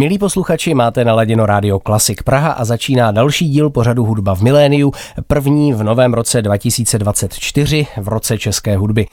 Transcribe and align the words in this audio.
Milí 0.00 0.18
posluchači, 0.18 0.74
máte 0.74 1.04
naladěno 1.04 1.46
rádio 1.46 1.78
Klasik 1.78 2.22
Praha 2.22 2.52
a 2.52 2.64
začíná 2.64 3.10
další 3.10 3.48
díl 3.48 3.70
pořadu 3.70 4.04
Hudba 4.04 4.34
v 4.34 4.42
miléniu, 4.42 4.92
první 5.26 5.72
v 5.72 5.82
novém 5.82 6.14
roce 6.14 6.42
2024, 6.42 7.86
v 7.96 8.08
roce 8.08 8.38
české 8.38 8.76
hudby. 8.76 9.06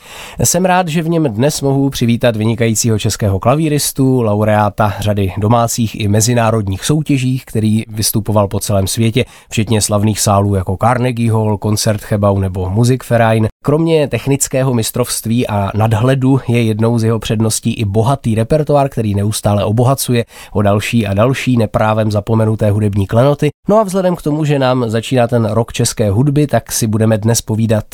Jsem 0.44 0.66
rád, 0.66 0.88
že 0.88 1.02
v 1.02 1.10
něm 1.10 1.24
dnes 1.24 1.62
mohu 1.62 1.90
přivítat 1.90 2.36
vynikajícího 2.36 3.00
českého 3.00 3.40
klavíristu, 3.40 4.22
laureáta 4.22 4.94
řady 5.00 5.34
domácích 5.38 6.02
i 6.02 6.08
mezinárodních 6.08 6.86
soutěží, 6.86 7.42
který 7.46 7.84
vystupoval 7.88 8.48
po 8.48 8.60
celém 8.60 8.88
světě, 8.88 9.26
včetně 9.50 9.82
slavných 9.82 10.20
sálů 10.20 10.56
jako 10.56 10.78
Carnegie 10.82 11.32
Hall, 11.32 11.58
Koncertgebouw 11.58 12.40
nebo 12.40 12.70
Musikverein. 12.70 13.48
Kromě 13.64 14.08
technického 14.08 14.74
mistrovství 14.74 15.48
a 15.48 15.72
nadhledu 15.76 16.40
je 16.48 16.64
jednou 16.64 17.00
z 17.00 17.04
jeho 17.04 17.20
předností 17.20 17.74
i 17.74 17.86
bohatý 17.86 18.36
repertoár, 18.36 18.90
který 18.90 19.16
neustále 19.16 19.66
obohacuje 19.66 20.26
o 20.52 20.62
další 20.78 21.08
a 21.08 21.14
další 21.14 21.58
neprávem 21.58 22.12
zapomenuté 22.12 22.72
hudební 22.72 23.08
klenoty. 23.08 23.50
No 23.70 23.78
a 23.78 23.84
vzhledem 23.84 24.16
k 24.16 24.22
tomu, 24.22 24.46
že 24.46 24.60
nám 24.60 24.90
začíná 24.90 25.28
ten 25.28 25.46
rok 25.46 25.74
české 25.74 26.10
hudby, 26.10 26.48
tak 26.48 26.72
si 26.72 26.88
budeme 26.88 27.18
dnes 27.18 27.42
povídat 27.42 27.86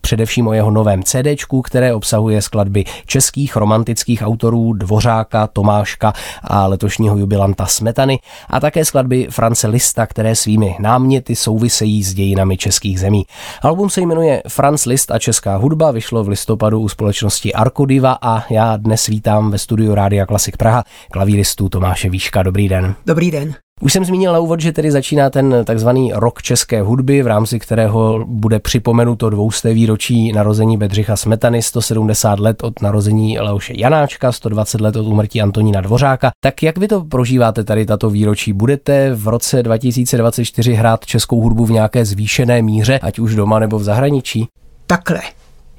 především 0.00 0.46
o 0.46 0.52
jeho 0.52 0.70
novém 0.70 1.02
CD, 1.02 1.26
které 1.64 1.94
obsahuje 1.94 2.42
skladby 2.42 2.84
českých 3.06 3.56
romantických 3.56 4.22
autorů 4.22 4.72
Dvořáka, 4.72 5.46
Tomáška 5.46 6.12
a 6.44 6.66
letošního 6.66 7.16
jubilanta 7.16 7.66
Smetany 7.66 8.18
a 8.48 8.60
také 8.60 8.84
skladby 8.84 9.26
France 9.30 9.66
Lista, 9.66 10.06
které 10.06 10.36
svými 10.36 10.76
náměty 10.80 11.36
souvisejí 11.36 12.04
s 12.04 12.14
dějinami 12.14 12.56
českých 12.56 13.00
zemí. 13.00 13.26
Album 13.62 13.90
se 13.90 14.00
jmenuje 14.00 14.42
Franz 14.48 14.86
List 14.86 15.10
a 15.10 15.18
česká 15.18 15.56
hudba, 15.56 15.90
vyšlo 15.90 16.24
v 16.24 16.28
listopadu 16.28 16.80
u 16.80 16.88
společnosti 16.88 17.52
Arkodiva 17.52 18.18
a 18.22 18.52
já 18.52 18.76
dnes 18.76 19.06
vítám 19.06 19.50
ve 19.50 19.58
studiu 19.58 19.94
Rádia 19.94 20.26
Klasik 20.26 20.56
Praha 20.56 20.84
klavíristu 21.10 21.68
Tomáše 21.68 22.10
Výška. 22.10 22.42
Dobrý 22.42 22.68
den. 22.68 22.94
Dobrý 23.06 23.30
den. 23.30 23.54
Už 23.82 23.92
jsem 23.92 24.04
zmínil 24.04 24.32
na 24.32 24.38
úvod, 24.38 24.60
že 24.60 24.72
tedy 24.72 24.90
začíná 24.90 25.30
ten 25.30 25.56
takzvaný 25.64 26.12
rok 26.14 26.42
české 26.42 26.82
hudby, 26.82 27.22
v 27.22 27.26
rámci 27.26 27.58
kterého 27.58 28.24
bude 28.26 28.58
připomenuto 28.58 29.30
dvousté 29.30 29.74
výročí 29.74 30.32
narození 30.32 30.76
Bedřicha 30.76 31.16
Smetany, 31.16 31.62
170 31.62 32.40
let 32.40 32.62
od 32.62 32.82
narození 32.82 33.38
Leoše 33.38 33.72
Janáčka, 33.76 34.32
120 34.32 34.80
let 34.80 34.96
od 34.96 35.06
úmrtí 35.06 35.42
Antonína 35.42 35.80
Dvořáka. 35.80 36.30
Tak 36.40 36.62
jak 36.62 36.78
vy 36.78 36.88
to 36.88 37.04
prožíváte 37.04 37.64
tady 37.64 37.86
tato 37.86 38.10
výročí? 38.10 38.52
Budete 38.52 39.14
v 39.14 39.28
roce 39.28 39.62
2024 39.62 40.74
hrát 40.74 41.06
českou 41.06 41.40
hudbu 41.40 41.66
v 41.66 41.70
nějaké 41.70 42.04
zvýšené 42.04 42.62
míře, 42.62 42.98
ať 43.02 43.18
už 43.18 43.34
doma 43.34 43.58
nebo 43.58 43.78
v 43.78 43.82
zahraničí? 43.82 44.48
Takhle. 44.86 45.20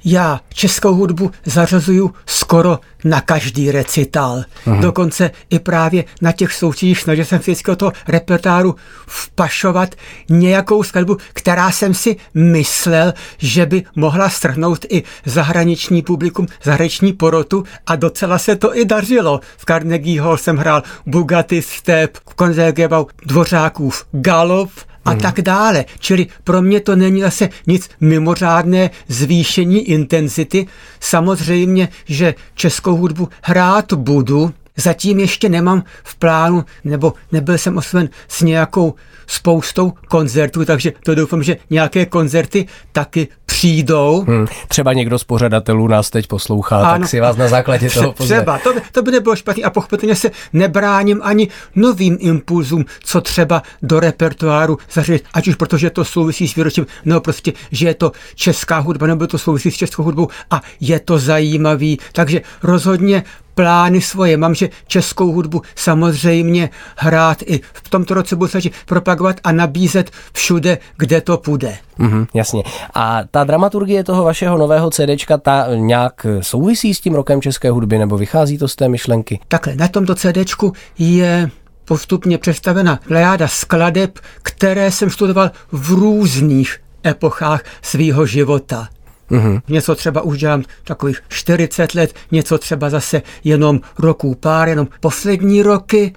Já 0.04 0.40
českou 0.54 0.94
hudbu 0.94 1.30
zařazuju 1.44 2.14
skoro 2.26 2.78
na 3.04 3.20
každý 3.20 3.70
recital. 3.70 4.44
Aha. 4.66 4.80
Dokonce 4.80 5.30
i 5.50 5.58
právě 5.58 6.04
na 6.20 6.32
těch 6.32 6.52
soutěžích 6.52 7.00
snažil 7.00 7.24
jsem 7.24 7.38
vždycky 7.38 7.76
toho 7.76 7.92
repertáru 8.08 8.74
vpašovat 9.06 9.94
nějakou 10.28 10.82
skladbu, 10.82 11.16
která 11.32 11.70
jsem 11.70 11.94
si 11.94 12.16
myslel, 12.34 13.14
že 13.38 13.66
by 13.66 13.82
mohla 13.96 14.30
strhnout 14.30 14.86
i 14.88 15.02
zahraniční 15.24 16.02
publikum, 16.02 16.46
zahraniční 16.62 17.12
porotu 17.12 17.64
a 17.86 17.96
docela 17.96 18.38
se 18.38 18.56
to 18.56 18.76
i 18.76 18.84
dařilo. 18.84 19.40
V 19.56 19.64
Carnegie 19.64 20.22
Hall 20.22 20.36
jsem 20.36 20.56
hrál 20.56 20.82
Bugatti 21.06 21.62
Step, 21.62 22.18
Konzergebau, 22.36 23.06
Dvořákův 23.26 24.04
Galop, 24.12 24.70
a 25.04 25.10
hmm. 25.10 25.20
tak 25.20 25.40
dále. 25.40 25.84
Čili 25.98 26.26
pro 26.44 26.62
mě 26.62 26.80
to 26.80 26.96
není 26.96 27.20
zase 27.20 27.48
nic 27.66 27.90
mimořádné 28.00 28.90
zvýšení 29.08 29.88
intenzity. 29.88 30.66
Samozřejmě, 31.00 31.88
že 32.04 32.34
českou 32.54 32.96
hudbu 32.96 33.28
hrát 33.42 33.92
budu, 33.92 34.52
Zatím 34.76 35.20
ještě 35.20 35.48
nemám 35.48 35.84
v 36.04 36.16
plánu, 36.16 36.64
nebo 36.84 37.14
nebyl 37.32 37.58
jsem 37.58 37.76
osloven 37.76 38.08
s 38.28 38.42
nějakou 38.42 38.94
spoustou 39.26 39.92
koncertů, 40.08 40.64
takže 40.64 40.92
to 41.04 41.14
doufám, 41.14 41.42
že 41.42 41.56
nějaké 41.70 42.06
koncerty 42.06 42.66
taky 42.92 43.28
přijdou. 43.46 44.24
Hmm, 44.28 44.46
třeba 44.68 44.92
někdo 44.92 45.18
z 45.18 45.24
pořadatelů 45.24 45.88
nás 45.88 46.10
teď 46.10 46.26
poslouchá, 46.26 46.76
ano, 46.76 46.98
tak 46.98 47.08
si 47.08 47.20
vás 47.20 47.36
na 47.36 47.48
základě 47.48 47.90
toho 47.90 48.12
pozve. 48.12 48.36
Třeba, 48.36 48.58
to, 48.58 48.74
to 48.92 49.02
by 49.02 49.10
nebylo 49.10 49.36
špatné 49.36 49.62
a 49.62 49.70
pochopitelně 49.70 50.16
se 50.16 50.30
nebráním 50.52 51.20
ani 51.22 51.48
novým 51.74 52.16
impulzům, 52.20 52.84
co 53.04 53.20
třeba 53.20 53.62
do 53.82 54.00
repertoáru 54.00 54.78
zařadit, 54.92 55.24
ať 55.34 55.48
už 55.48 55.54
protože 55.54 55.90
to 55.90 56.04
souvisí 56.04 56.48
s 56.48 56.54
výročím, 56.54 56.86
nebo 57.04 57.20
prostě, 57.20 57.52
že 57.70 57.86
je 57.86 57.94
to 57.94 58.12
česká 58.34 58.78
hudba, 58.78 59.06
nebo 59.06 59.26
to 59.26 59.38
souvisí 59.38 59.70
s 59.70 59.76
českou 59.76 60.02
hudbou 60.02 60.28
a 60.50 60.62
je 60.80 61.00
to 61.00 61.18
zajímavý, 61.18 61.98
takže 62.12 62.40
rozhodně 62.62 63.24
plány 63.54 64.00
svoje. 64.00 64.36
Mám, 64.36 64.54
že 64.54 64.68
českou 64.86 65.32
hudbu 65.32 65.62
samozřejmě 65.74 66.70
hrát 66.96 67.42
i 67.46 67.60
v 67.72 67.88
tomto 67.88 68.14
roce 68.14 68.36
budu 68.36 68.48
snažit 68.48 68.72
propagovat 68.86 69.36
a 69.44 69.52
nabízet 69.52 70.10
všude, 70.32 70.78
kde 70.96 71.20
to 71.20 71.36
půjde. 71.36 71.76
Mm-hmm, 71.98 72.26
jasně. 72.34 72.62
A 72.94 73.20
ta 73.30 73.44
dramaturgie 73.44 74.04
toho 74.04 74.24
vašeho 74.24 74.58
nového 74.58 74.90
CDčka, 74.90 75.38
ta 75.38 75.66
nějak 75.74 76.26
souvisí 76.40 76.94
s 76.94 77.00
tím 77.00 77.14
rokem 77.14 77.42
české 77.42 77.70
hudby, 77.70 77.98
nebo 77.98 78.16
vychází 78.16 78.58
to 78.58 78.68
z 78.68 78.76
té 78.76 78.88
myšlenky? 78.88 79.40
Takhle, 79.48 79.74
na 79.74 79.88
tomto 79.88 80.14
CDčku 80.14 80.72
je 80.98 81.50
postupně 81.84 82.38
představena 82.38 83.00
plejáda 83.08 83.48
skladeb, 83.48 84.18
které 84.42 84.90
jsem 84.90 85.10
studoval 85.10 85.50
v 85.72 85.90
různých 85.90 86.78
epochách 87.06 87.62
svého 87.82 88.26
života. 88.26 88.88
Mm-hmm. 89.32 89.62
Něco 89.68 89.94
třeba 89.94 90.20
už 90.20 90.38
dělám 90.38 90.62
takových 90.84 91.22
40 91.28 91.94
let, 91.94 92.14
něco 92.30 92.58
třeba 92.58 92.90
zase 92.90 93.22
jenom 93.44 93.80
roků 93.98 94.34
pár, 94.34 94.68
jenom 94.68 94.88
poslední 95.00 95.62
roky. 95.62 96.14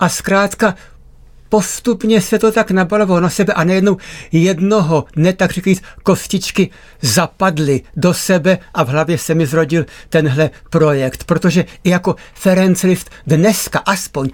A 0.00 0.08
zkrátka 0.08 0.74
postupně 1.48 2.20
se 2.20 2.38
to 2.38 2.52
tak 2.52 2.70
nabalovalo 2.70 3.20
na 3.20 3.30
sebe 3.30 3.52
a 3.52 3.64
nejednou 3.64 3.96
jednoho, 4.32 5.04
ne 5.16 5.32
tak 5.32 5.50
říkajíc, 5.50 5.82
kostičky 6.02 6.70
zapadly 7.00 7.80
do 7.96 8.14
sebe 8.14 8.58
a 8.74 8.82
v 8.82 8.88
hlavě 8.88 9.18
se 9.18 9.34
mi 9.34 9.46
zrodil 9.46 9.86
tenhle 10.08 10.50
projekt, 10.70 11.24
protože 11.24 11.64
i 11.84 11.90
jako 11.90 12.16
Ferenc 12.34 12.82
Liszt 12.82 13.10
dneska 13.26 13.78
aspoň 13.78 14.30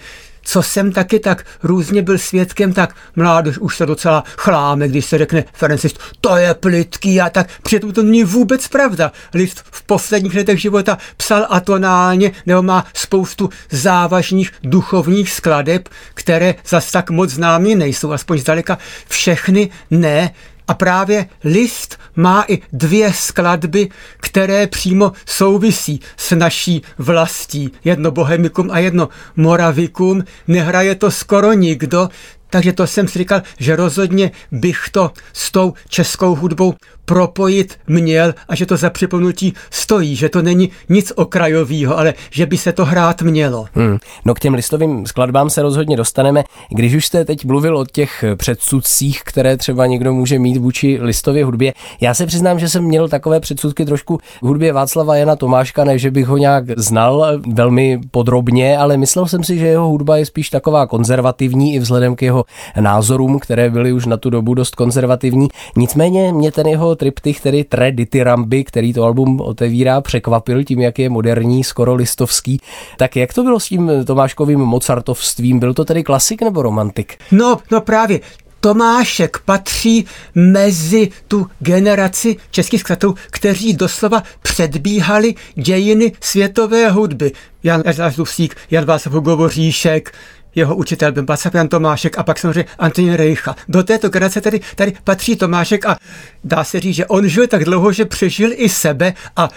co 0.49 0.63
jsem 0.63 0.93
taky 0.93 1.21
tak 1.21 1.47
různě 1.63 2.03
byl 2.03 2.19
svědkem, 2.19 2.73
tak 2.73 2.97
mládež 3.17 3.59
už 3.59 3.77
se 3.77 3.87
docela 3.87 4.25
chláme, 4.37 4.89
když 4.89 5.07
se 5.07 5.19
řekne 5.19 5.45
Ferencist, 5.53 6.01
to 6.21 6.37
je 6.37 6.55
plitký 6.55 7.21
a 7.21 7.31
tak. 7.31 7.49
Přitom 7.63 7.93
to 7.93 8.03
není 8.03 8.25
vůbec 8.25 8.69
pravda. 8.69 9.13
List 9.35 9.65
v 9.71 9.83
posledních 9.83 10.35
letech 10.35 10.61
života 10.61 10.99
psal 11.17 11.47
atonálně 11.51 12.33
nebo 12.47 12.63
má 12.63 12.87
spoustu 12.95 13.51
závažných 13.71 14.53
duchovních 14.63 15.31
skladeb, 15.31 15.89
které 16.15 16.55
zas 16.69 16.91
tak 16.91 17.11
moc 17.11 17.31
známí 17.31 17.75
nejsou, 17.75 18.13
aspoň 18.13 18.39
zdaleka 18.39 18.79
všechny 19.09 19.71
ne, 19.91 20.31
a 20.69 20.75
právě 20.75 21.27
list 21.45 21.99
má 22.17 22.45
i 22.49 22.59
dvě 22.73 23.13
skladby, 23.13 23.89
které 24.17 24.67
přímo 24.67 25.13
souvisí 25.27 26.01
s 26.17 26.37
naší 26.37 26.83
vlastí. 26.99 27.71
Jedno 27.85 28.11
bohemikum 28.11 28.71
a 28.71 28.79
jedno 28.79 29.09
moravikum. 29.37 30.25
Nehraje 30.49 30.95
to 30.95 31.11
skoro 31.11 31.53
nikdo, 31.53 32.09
takže 32.51 32.73
to 32.73 32.87
jsem 32.87 33.09
si 33.09 33.19
říkal, 33.19 33.43
že 33.59 33.77
rozhodně 33.77 34.31
bych 34.53 34.85
to 34.93 35.13
s 35.33 35.51
tou 35.51 35.75
českou 35.89 36.35
hudbou 36.35 36.75
propojit 37.09 37.79
měl 37.87 38.35
a 38.49 38.55
že 38.55 38.67
to 38.67 38.77
za 38.77 38.91
připomenutí 38.91 39.55
stojí, 39.71 40.17
že 40.17 40.29
to 40.29 40.43
není 40.43 40.71
nic 40.89 41.13
okrajového, 41.17 41.99
ale 41.99 42.15
že 42.31 42.47
by 42.47 42.57
se 42.57 42.73
to 42.73 42.85
hrát 42.85 43.23
mělo. 43.23 43.67
Hmm. 43.73 43.99
No 44.25 44.35
k 44.35 44.41
těm 44.41 44.55
listovým 44.55 45.07
skladbám 45.07 45.51
se 45.51 45.63
rozhodně 45.63 45.97
dostaneme. 45.97 46.45
Když 46.71 46.95
už 46.95 47.07
jste 47.07 47.25
teď 47.25 47.45
mluvil 47.45 47.79
o 47.79 47.85
těch 47.85 48.25
předsudcích, 48.37 49.23
které 49.25 49.57
třeba 49.57 49.87
někdo 49.87 50.13
může 50.13 50.39
mít 50.39 50.57
vůči 50.57 50.99
listově 51.01 51.45
hudbě, 51.45 51.73
já 52.01 52.15
se 52.15 52.27
přiznám, 52.27 52.59
že 52.59 52.69
jsem 52.69 52.85
měl 52.85 53.09
takové 53.09 53.41
předsudky 53.41 53.85
trošku 53.85 54.19
v 54.43 54.47
hudbě 54.47 54.73
Václava 54.73 55.17
Jana 55.17 55.37
Tomáška, 55.37 55.85
ne, 55.85 55.99
že 55.99 56.11
bych 56.11 56.27
ho 56.27 56.37
nějak 56.37 56.65
znal 56.77 57.41
velmi 57.53 58.01
podrobně, 58.11 58.79
ale 58.79 58.97
myslel 58.97 59.27
jsem 59.27 59.45
si, 59.45 59.59
že 59.59 59.67
jeho 59.67 59.89
hudba 59.89 60.17
je 60.17 60.27
spíš 60.27 60.51
taková 60.51 60.87
konzervativní 60.87 61.75
i 61.75 61.79
vzhledem 61.79 62.17
k 62.17 62.23
jeho 62.23 62.45
názorům, 62.81 63.39
které 63.39 63.71
byly 63.71 63.93
už 63.93 64.07
na 64.07 64.17
tu 64.17 64.31
dobu 64.31 64.55
dost 64.55 64.75
konzervativní. 64.75 65.49
Nicméně 65.77 66.33
mě 66.33 66.53
ten 66.53 66.67
jeho 66.67 66.98
triptych, 66.99 67.41
tedy 67.41 67.65
Tre 67.65 67.93
Ditiramby, 67.93 68.65
který 68.65 68.93
to 68.93 69.05
album 69.05 69.41
otevírá, 69.41 70.01
překvapil 70.01 70.65
tím, 70.65 70.81
jak 70.81 70.99
je 70.99 71.09
moderní, 71.09 71.65
skoro 71.65 71.95
listovský. 71.95 72.61
Tak 72.97 73.17
jak 73.17 73.35
to 73.35 73.43
bylo 73.43 73.61
s 73.61 73.69
tím 73.69 73.91
Tomáškovým 74.05 74.61
Mozartovstvím? 74.61 75.59
Byl 75.59 75.75
to 75.75 75.85
tedy 75.85 76.03
klasik 76.03 76.43
nebo 76.43 76.63
romantik? 76.63 77.17
No, 77.33 77.59
no 77.71 77.81
právě. 77.81 78.21
Tomášek 78.61 79.39
patří 79.45 80.05
mezi 80.35 81.09
tu 81.29 81.47
generaci 81.59 82.37
českých 82.51 82.81
skladatelů, 82.81 83.15
kteří 83.31 83.75
doslova 83.75 84.23
předbíhali 84.43 85.35
dějiny 85.55 86.13
světové 86.21 86.91
hudby. 86.91 87.33
Jan 87.63 87.83
Dusík, 88.17 88.57
Jan 88.71 88.85
Václav 88.85 89.15
Hugovoříšek, 89.15 90.13
jeho 90.59 90.77
učitel 90.77 91.13
byl 91.13 91.23
Bacapian 91.23 91.69
Tomášek 91.69 92.19
a 92.19 92.23
pak 92.23 92.39
samozřejmě 92.39 92.65
Antonín 92.79 93.15
Rejcha. 93.15 93.57
Do 93.69 93.83
této 93.83 94.09
generace 94.09 94.41
tady, 94.41 94.61
tady 94.75 94.93
patří 95.05 95.37
Tomášek 95.37 95.87
a 95.87 95.97
dá 96.45 96.65
se 96.65 96.81
říct, 96.81 96.95
že 96.95 97.07
on 97.07 97.29
žil 97.29 97.47
tak 97.47 97.65
dlouho, 97.65 97.93
že 97.93 98.05
přežil 98.05 98.51
i 98.55 98.69
sebe 98.69 99.15
a 99.37 99.49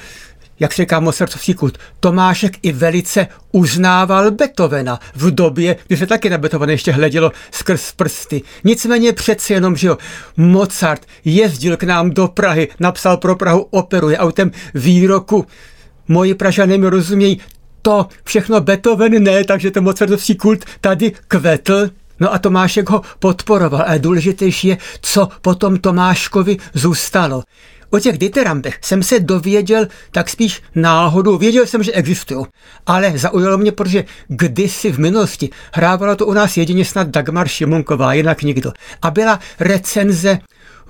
jak 0.60 0.74
říká 0.74 1.00
Mozartovský 1.00 1.54
kult, 1.54 1.78
Tomášek 2.00 2.58
i 2.62 2.72
velice 2.72 3.28
uznával 3.52 4.32
Beethovena 4.32 5.00
v 5.16 5.32
době, 5.32 5.76
kdy 5.88 5.98
se 5.98 6.08
taky 6.08 6.30
na 6.30 6.38
Beethovena 6.38 6.72
ještě 6.72 6.92
hledělo 6.92 7.32
skrz 7.52 7.92
prsty. 7.92 8.42
Nicméně 8.64 9.14
přeci 9.14 9.54
jenom, 9.54 9.76
že 9.76 9.88
jo, 9.88 9.98
Mozart 10.38 11.06
jezdil 11.26 11.78
k 11.78 11.84
nám 11.84 12.12
do 12.12 12.28
Prahy, 12.28 12.68
napsal 12.80 13.18
pro 13.18 13.36
Prahu 13.36 13.68
operu, 13.70 14.10
je 14.10 14.18
autem 14.18 14.52
výroku 14.74 15.46
moji 16.08 16.36
Pražané 16.36 16.78
mi 16.78 16.90
rozumějí, 16.90 17.42
to 17.82 18.08
všechno 18.24 18.62
Beethoven 18.62 19.24
ne, 19.24 19.44
takže 19.44 19.72
ten 19.72 19.84
Mozartovský 19.84 20.36
kult 20.36 20.66
tady 20.82 21.12
kvetl. 21.28 21.90
No 22.20 22.34
a 22.34 22.40
Tomášek 22.40 22.90
ho 22.90 23.02
podporoval, 23.20 23.84
ale 23.88 24.00
důležitější 24.00 24.68
je, 24.68 24.78
co 25.02 25.30
potom 25.42 25.78
Tomáškovi 25.78 26.58
zůstalo. 26.74 27.44
O 27.90 28.00
těch 28.00 28.18
ditirambech 28.18 28.80
jsem 28.82 29.04
se 29.04 29.20
dověděl 29.20 29.88
tak 30.12 30.30
spíš 30.30 30.62
náhodou. 30.76 31.38
Věděl 31.38 31.66
jsem, 31.66 31.84
že 31.84 31.92
existují, 31.92 32.46
ale 32.86 33.14
zaujalo 33.18 33.58
mě, 33.58 33.72
protože 33.72 34.06
kdysi 34.28 34.92
v 34.92 35.00
minulosti 35.00 35.50
hrávala 35.74 36.16
to 36.16 36.26
u 36.26 36.34
nás 36.34 36.58
jedině 36.58 36.86
snad 36.86 37.08
Dagmar 37.08 37.48
Šimonková, 37.48 38.14
jinak 38.14 38.42
nikdo. 38.42 38.72
A 39.02 39.12
byla 39.12 39.40
recenze 39.60 40.40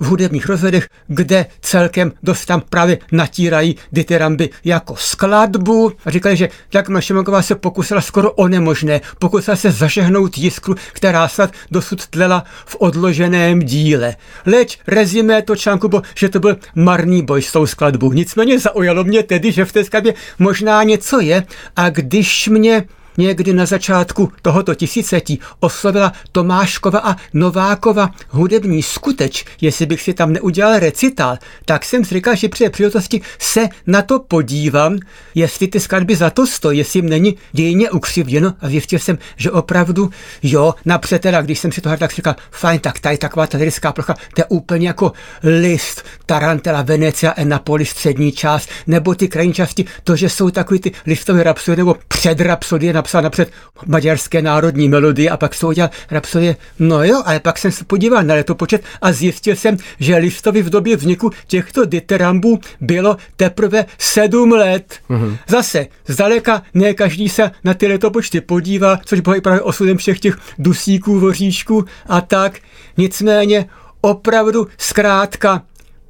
v 0.02 0.06
hudebních 0.06 0.46
rozvedech, 0.46 0.88
kde 1.08 1.46
celkem 1.60 2.12
dost 2.22 2.46
tam 2.46 2.62
právě 2.68 2.98
natírají 3.12 3.76
ditiramby 3.92 4.50
jako 4.64 4.96
skladbu 4.96 5.92
a 6.04 6.10
říkají, 6.10 6.36
že 6.36 6.48
tak 6.70 6.88
Mašimaková 6.88 7.42
se 7.42 7.54
pokusila 7.54 8.00
skoro 8.00 8.32
o 8.32 8.48
nemožné, 8.48 9.00
pokusila 9.18 9.56
se 9.56 9.70
zažehnout 9.70 10.38
jiskru, 10.38 10.74
která 10.92 11.28
snad 11.28 11.50
dosud 11.70 12.06
tlela 12.06 12.44
v 12.66 12.76
odloženém 12.78 13.60
díle. 13.60 14.16
Leč 14.46 14.78
rezimé 14.86 15.42
to 15.42 15.56
článku 15.56 15.88
bylo, 15.88 16.02
že 16.14 16.28
to 16.28 16.40
byl 16.40 16.56
marný 16.74 17.22
boj 17.22 17.42
s 17.42 17.52
tou 17.52 17.66
skladbou. 17.66 18.12
Nicméně 18.12 18.58
zaujalo 18.58 19.04
mě 19.04 19.22
tedy, 19.22 19.52
že 19.52 19.64
v 19.64 19.72
té 19.72 19.84
skladbě 19.84 20.14
možná 20.38 20.82
něco 20.82 21.20
je 21.20 21.44
a 21.76 21.90
když 21.90 22.48
mě 22.48 22.84
někdy 23.18 23.52
na 23.52 23.66
začátku 23.66 24.32
tohoto 24.42 24.74
tisíciletí 24.74 25.40
oslovila 25.60 26.12
Tomáškova 26.32 26.98
a 26.98 27.16
Novákova 27.32 28.10
hudební 28.28 28.82
skuteč, 28.82 29.44
jestli 29.60 29.86
bych 29.86 30.02
si 30.02 30.14
tam 30.14 30.32
neudělal 30.32 30.78
recitál, 30.78 31.38
tak 31.64 31.84
jsem 31.84 32.04
si 32.04 32.14
říkal, 32.14 32.36
že 32.36 32.48
při 32.48 32.68
příležitosti 32.68 33.20
se 33.38 33.68
na 33.86 34.02
to 34.02 34.18
podívám, 34.18 34.98
jestli 35.34 35.68
ty 35.68 35.80
skladby 35.80 36.16
za 36.16 36.30
to 36.30 36.46
stojí, 36.46 36.78
jestli 36.78 36.98
jim 36.98 37.08
není 37.08 37.36
dějně 37.52 37.90
ukřivděno. 37.90 38.54
A 38.60 38.68
zjistil 38.68 38.98
jsem, 38.98 39.18
že 39.36 39.50
opravdu 39.50 40.10
jo, 40.42 40.74
napřed 40.84 41.22
teda, 41.22 41.42
když 41.42 41.58
jsem 41.58 41.72
si 41.72 41.80
to 41.80 41.88
hrál, 41.88 41.98
tak 41.98 42.12
říkal, 42.12 42.34
fajn, 42.50 42.80
tak 42.80 43.00
tady 43.00 43.18
taková 43.18 43.46
ta 43.46 43.58
lirická 43.58 43.92
plocha, 43.92 44.14
to 44.14 44.40
je 44.40 44.44
úplně 44.44 44.86
jako 44.86 45.12
list 45.42 46.04
Tarantela, 46.26 46.82
Venecia, 46.82 47.34
Napoli, 47.44 47.84
střední 47.84 48.32
část, 48.32 48.68
nebo 48.86 49.14
ty 49.14 49.28
krajní 49.28 49.54
části, 49.54 49.84
to, 50.04 50.16
že 50.16 50.28
jsou 50.28 50.50
takový 50.50 50.80
ty 50.80 50.92
listové 51.06 51.42
rapsodie 51.42 51.76
nebo 51.76 51.96
předrapsodie 52.08 52.92
napsal 53.02 53.22
napřed 53.22 53.50
maďarské 53.86 54.42
národní 54.42 54.88
melodie 54.88 55.30
a 55.30 55.36
pak 55.36 55.54
se 55.54 55.66
udělal 55.66 55.90
rapsodie. 56.10 56.56
No 56.78 57.04
jo, 57.04 57.22
ale 57.26 57.40
pak 57.40 57.58
jsem 57.58 57.72
se 57.72 57.84
podíval 57.84 58.22
na 58.22 58.34
letopočet 58.34 58.82
a 59.02 59.12
zjistil 59.12 59.56
jsem, 59.56 59.76
že 60.00 60.16
Listovi 60.16 60.62
v 60.62 60.70
době 60.70 60.96
vzniku 60.96 61.30
těchto 61.46 61.84
diterambů 61.84 62.60
bylo 62.80 63.16
teprve 63.36 63.84
sedm 63.98 64.52
let. 64.52 64.94
Mm-hmm. 65.10 65.36
Zase, 65.48 65.86
zdaleka 66.06 66.62
ne 66.74 66.94
každý 66.94 67.28
se 67.28 67.50
na 67.64 67.74
ty 67.74 67.86
letopočty 67.86 68.40
podívá, 68.40 68.98
což 69.04 69.20
bylo 69.20 69.36
i 69.36 69.40
právě 69.40 69.60
osudem 69.60 69.96
všech 69.96 70.20
těch 70.20 70.38
dusíků, 70.58 71.20
voříšků 71.20 71.84
a 72.06 72.20
tak. 72.20 72.58
Nicméně 72.96 73.66
opravdu 74.00 74.66
zkrátka 74.78 75.62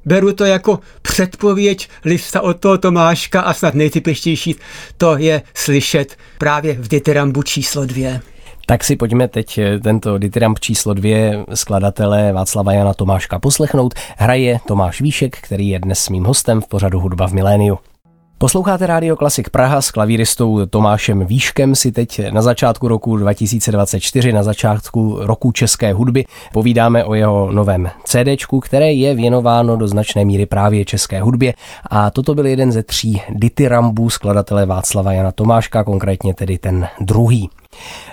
Beru 0.05 0.33
to 0.33 0.45
jako 0.45 0.79
předpověď 1.01 1.89
lista 2.05 2.41
od 2.41 2.59
toho 2.59 2.77
Tomáška 2.77 3.41
a 3.41 3.53
snad 3.53 3.73
nejtypičtější 3.73 4.55
to 4.97 5.17
je 5.17 5.41
slyšet 5.53 6.17
právě 6.37 6.73
v 6.73 6.87
Diterambu 6.87 7.43
číslo 7.43 7.85
dvě. 7.85 8.21
Tak 8.65 8.83
si 8.83 8.95
pojďme 8.95 9.27
teď 9.27 9.57
eh, 9.57 9.79
tento 9.79 10.17
Ditiramb 10.17 10.59
číslo 10.59 10.93
dvě 10.93 11.45
skladatele 11.53 12.33
Václava 12.33 12.73
Jana 12.73 12.93
Tomáška 12.93 13.39
poslechnout. 13.39 13.93
Hraje 14.17 14.59
Tomáš 14.67 15.01
Výšek, 15.01 15.37
který 15.37 15.69
je 15.69 15.79
dnes 15.79 16.09
mým 16.09 16.23
hostem 16.23 16.61
v 16.61 16.67
pořadu 16.67 16.99
Hudba 16.99 17.27
v 17.27 17.33
miléniu. 17.33 17.79
Posloucháte 18.37 18.87
Rádio 18.87 19.15
Klasik 19.15 19.49
Praha 19.49 19.81
s 19.81 19.91
klavíristou 19.91 20.65
Tomášem 20.65 21.25
Výškem 21.25 21.75
si 21.75 21.91
teď 21.91 22.21
na 22.31 22.41
začátku 22.41 22.87
roku 22.87 23.17
2024, 23.17 24.33
na 24.33 24.43
začátku 24.43 25.17
roku 25.19 25.51
české 25.51 25.93
hudby, 25.93 26.25
povídáme 26.53 27.03
o 27.03 27.13
jeho 27.13 27.51
novém 27.51 27.89
CDčku, 28.03 28.59
které 28.59 28.93
je 28.93 29.15
věnováno 29.15 29.77
do 29.77 29.87
značné 29.87 30.25
míry 30.25 30.45
právě 30.45 30.85
české 30.85 31.21
hudbě 31.21 31.53
a 31.89 32.09
toto 32.11 32.35
byl 32.35 32.45
jeden 32.45 32.71
ze 32.71 32.83
tří 32.83 33.21
dityrambů 33.29 34.09
skladatele 34.09 34.65
Václava 34.65 35.13
Jana 35.13 35.31
Tomáška, 35.31 35.83
konkrétně 35.83 36.33
tedy 36.33 36.57
ten 36.57 36.87
druhý. 37.01 37.49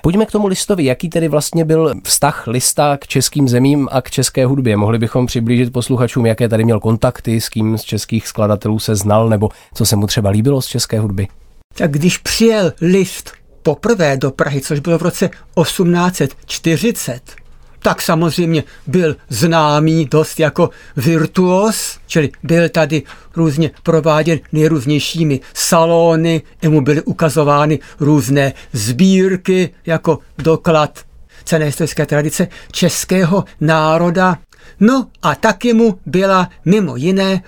Pojďme 0.02 0.26
k 0.26 0.30
tomu 0.30 0.46
listovi. 0.46 0.84
Jaký 0.84 1.08
tedy 1.08 1.28
vlastně 1.28 1.64
byl 1.64 1.94
vztah 2.04 2.46
lista 2.46 2.96
k 2.96 3.06
českým 3.06 3.48
zemím 3.48 3.88
a 3.92 4.02
k 4.02 4.10
české 4.10 4.46
hudbě? 4.46 4.76
Mohli 4.76 4.98
bychom 4.98 5.26
přiblížit 5.26 5.72
posluchačům, 5.72 6.26
jaké 6.26 6.48
tady 6.48 6.64
měl 6.64 6.80
kontakty, 6.80 7.40
s 7.40 7.48
kým 7.48 7.78
z 7.78 7.82
českých 7.82 8.28
skladatelů 8.28 8.78
se 8.78 8.94
znal, 8.94 9.28
nebo 9.28 9.48
co 9.74 9.86
se 9.86 9.96
mu 9.96 10.06
třeba 10.06 10.30
líbilo 10.30 10.62
z 10.62 10.66
české 10.66 11.00
hudby? 11.00 11.28
Tak 11.74 11.90
když 11.90 12.18
přijel 12.18 12.72
list 12.80 13.32
poprvé 13.62 14.16
do 14.16 14.30
Prahy, 14.30 14.60
což 14.60 14.80
bylo 14.80 14.98
v 14.98 15.02
roce 15.02 15.28
1840, 15.28 17.20
tak 17.82 18.03
samozřejmě 18.03 18.65
byl 18.87 19.17
známý 19.29 20.05
dost 20.05 20.41
jako 20.41 20.71
virtuos, 20.97 21.99
čili 22.06 22.31
byl 22.43 22.69
tady 22.69 23.03
různě 23.37 23.71
prováděn 23.82 24.38
nejrůznějšími 24.53 25.41
salony, 25.55 26.43
i 26.62 26.69
mu 26.69 26.81
byly 26.81 27.03
ukazovány 27.03 27.79
různé 28.00 28.53
sbírky 28.73 29.71
jako 29.87 30.19
doklad 30.38 30.99
cené 31.44 31.65
historické 31.65 32.06
tradice 32.06 32.49
českého 32.73 33.44
národa. 33.61 34.38
No 34.81 35.06
a 35.23 35.35
taky 35.35 35.73
mu 35.73 35.99
byla 36.06 36.49
mimo 36.65 36.97
jiné 36.97 37.43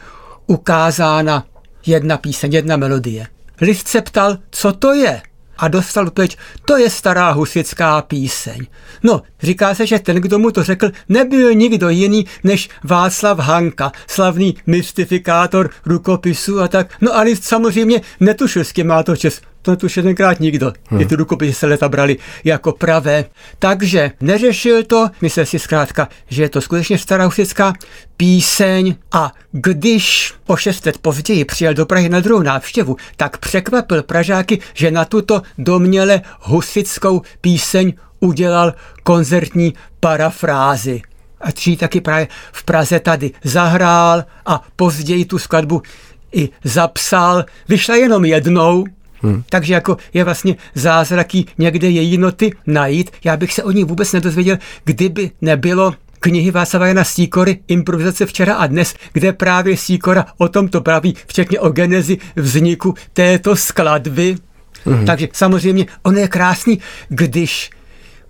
ukázána 0.46 1.44
jedna 1.86 2.16
píseň, 2.16 2.52
jedna 2.52 2.76
melodie. 2.76 3.26
List 3.60 3.88
se 3.88 4.02
ptal, 4.02 4.38
co 4.50 4.72
to 4.72 4.94
je 4.94 5.22
a 5.62 5.68
dostal 5.68 6.06
odpověď, 6.06 6.36
to 6.64 6.76
je 6.76 6.90
stará 6.90 7.30
husická 7.30 8.02
píseň. 8.02 8.66
No, 9.02 9.22
říká 9.42 9.74
se, 9.74 9.86
že 9.86 9.98
ten, 9.98 10.16
kdo 10.16 10.38
mu 10.38 10.50
to 10.50 10.62
řekl, 10.62 10.90
nebyl 11.08 11.54
nikdo 11.54 11.88
jiný 11.88 12.26
než 12.44 12.68
Václav 12.84 13.38
Hanka, 13.38 13.92
slavný 14.06 14.56
mystifikátor 14.66 15.70
rukopisu 15.86 16.60
a 16.60 16.68
tak. 16.68 16.94
No 17.00 17.16
a 17.16 17.20
list 17.20 17.44
samozřejmě 17.44 18.00
netušil, 18.20 18.64
s 18.64 18.72
kým 18.72 18.86
má 18.86 19.02
to 19.02 19.16
čes 19.16 19.40
to 19.62 19.76
tuž 19.76 19.96
jedenkrát 19.96 20.40
nikdo. 20.40 20.72
Hmm. 20.88 21.00
I 21.00 21.06
ty 21.06 21.16
rukopisy 21.16 21.52
se 21.52 21.66
leta 21.66 21.88
brali 21.88 22.16
jako 22.44 22.72
pravé. 22.72 23.24
Takže 23.58 24.10
neřešil 24.20 24.82
to, 24.84 25.08
myslel 25.20 25.46
si 25.46 25.58
zkrátka, 25.58 26.08
že 26.28 26.42
je 26.42 26.48
to 26.48 26.60
skutečně 26.60 26.98
stará 26.98 27.24
husická 27.24 27.72
píseň 28.16 28.94
a 29.12 29.32
když 29.52 30.34
o 30.46 30.56
šest 30.56 30.86
let 30.86 30.98
později 30.98 31.44
přijel 31.44 31.74
do 31.74 31.86
Prahy 31.86 32.08
na 32.08 32.20
druhou 32.20 32.42
návštěvu, 32.42 32.96
tak 33.16 33.38
překvapil 33.38 34.02
Pražáky, 34.02 34.58
že 34.74 34.90
na 34.90 35.04
tuto 35.04 35.42
domněle 35.58 36.20
husickou 36.40 37.22
píseň 37.40 37.92
udělal 38.20 38.74
koncertní 39.02 39.74
parafrázi. 40.00 41.02
A 41.40 41.52
tří 41.52 41.76
taky 41.76 42.00
právě 42.00 42.28
v 42.52 42.64
Praze 42.64 43.00
tady 43.00 43.30
zahrál 43.44 44.24
a 44.46 44.62
později 44.76 45.24
tu 45.24 45.38
skladbu 45.38 45.82
i 46.32 46.48
zapsal. 46.64 47.44
Vyšla 47.68 47.96
jenom 47.96 48.24
jednou, 48.24 48.84
Hmm. 49.22 49.42
Takže 49.50 49.74
jako 49.74 49.96
je 50.14 50.24
vlastně 50.24 50.56
zázraky 50.74 51.44
někde 51.58 51.88
její 51.88 52.18
noty 52.18 52.52
najít. 52.66 53.10
Já 53.24 53.36
bych 53.36 53.52
se 53.52 53.62
o 53.62 53.70
ní 53.70 53.84
vůbec 53.84 54.12
nedozvěděl, 54.12 54.58
kdyby 54.84 55.30
nebylo 55.40 55.94
knihy 56.20 56.50
Václava 56.50 56.86
Jana 56.86 57.04
Sýkory 57.04 57.58
Improvizace 57.68 58.26
včera 58.26 58.54
a 58.54 58.66
dnes, 58.66 58.94
kde 59.12 59.32
právě 59.32 59.76
Sýkora 59.76 60.26
o 60.38 60.48
tom 60.48 60.68
to 60.68 60.80
praví, 60.80 61.14
včetně 61.26 61.60
o 61.60 61.68
genezi 61.68 62.18
vzniku 62.36 62.94
této 63.12 63.56
skladby. 63.56 64.36
Hmm. 64.84 65.06
Takže 65.06 65.28
samozřejmě 65.32 65.86
on 66.02 66.18
je 66.18 66.28
krásný, 66.28 66.78
když 67.08 67.70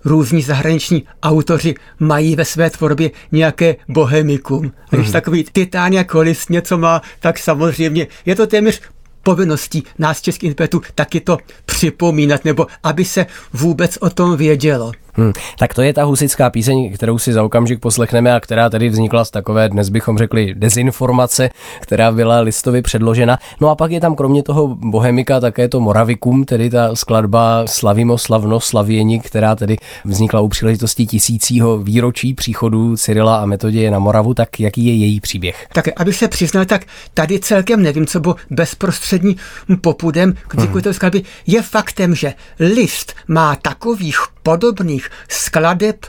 různí 0.05 0.41
zahraniční 0.41 1.03
autoři 1.23 1.75
mají 1.99 2.35
ve 2.35 2.45
své 2.45 2.69
tvorbě 2.69 3.11
nějaké 3.31 3.75
bohemikum. 3.87 4.71
A 4.91 4.95
když 4.95 5.07
hmm. 5.07 5.13
takový 5.13 5.45
titán 5.51 5.93
jako 5.93 6.21
list 6.21 6.49
něco 6.49 6.77
má, 6.77 7.01
tak 7.19 7.39
samozřejmě 7.39 8.07
je 8.25 8.35
to 8.35 8.47
téměř 8.47 8.81
povinností 9.23 9.83
nás 9.99 10.21
českých 10.21 10.47
interpretů 10.47 10.81
taky 10.95 11.19
to 11.19 11.37
připomínat, 11.65 12.45
nebo 12.45 12.67
aby 12.83 13.05
se 13.05 13.25
vůbec 13.53 13.97
o 14.01 14.09
tom 14.09 14.37
vědělo. 14.37 14.91
Hmm, 15.15 15.31
tak 15.57 15.73
to 15.73 15.81
je 15.81 15.93
ta 15.93 16.03
husická 16.03 16.49
píseň, 16.49 16.93
kterou 16.93 17.17
si 17.17 17.33
za 17.33 17.43
okamžik 17.43 17.79
poslechneme 17.79 18.33
a 18.33 18.39
která 18.39 18.69
tady 18.69 18.89
vznikla 18.89 19.25
z 19.25 19.31
takové, 19.31 19.69
dnes 19.69 19.89
bychom 19.89 20.17
řekli, 20.17 20.53
dezinformace, 20.57 21.49
která 21.79 22.11
byla 22.11 22.39
listovi 22.39 22.81
předložena. 22.81 23.39
No 23.61 23.69
a 23.69 23.75
pak 23.75 23.91
je 23.91 23.99
tam 23.99 24.15
kromě 24.15 24.43
toho 24.43 24.67
Bohemika 24.67 25.39
také 25.39 25.67
to 25.67 25.79
Moravikum, 25.79 26.45
tedy 26.45 26.69
ta 26.69 26.95
skladba 26.95 27.67
Slavimo 27.67 28.17
slavno 28.17 28.59
slavění, 28.59 29.19
která 29.19 29.55
tedy 29.55 29.77
vznikla 30.05 30.41
u 30.41 30.47
příležitosti 30.47 31.05
tisícího 31.05 31.77
výročí 31.77 32.33
příchodu 32.33 32.97
Cyrila 32.97 33.37
a 33.37 33.45
Metoděje 33.45 33.91
na 33.91 33.99
Moravu, 33.99 34.33
tak 34.33 34.59
jaký 34.59 34.85
je 34.85 34.93
její 34.95 35.19
příběh? 35.19 35.67
Tak 35.73 35.87
aby 35.95 36.13
se 36.13 36.27
přiznal, 36.27 36.65
tak 36.65 36.85
tady 37.13 37.39
celkem 37.39 37.83
nevím, 37.83 38.05
co 38.05 38.19
bylo 38.19 38.35
bezprostřední 38.49 39.35
popudem 39.81 40.33
k 40.47 40.53
vzniku 40.53 40.79
hmm. 40.85 40.93
skladby. 40.93 41.21
Je 41.47 41.61
faktem, 41.61 42.15
že 42.15 42.33
list 42.59 43.13
má 43.27 43.55
takových 43.55 44.17
podobných 44.43 45.02
skladeb 45.29 46.05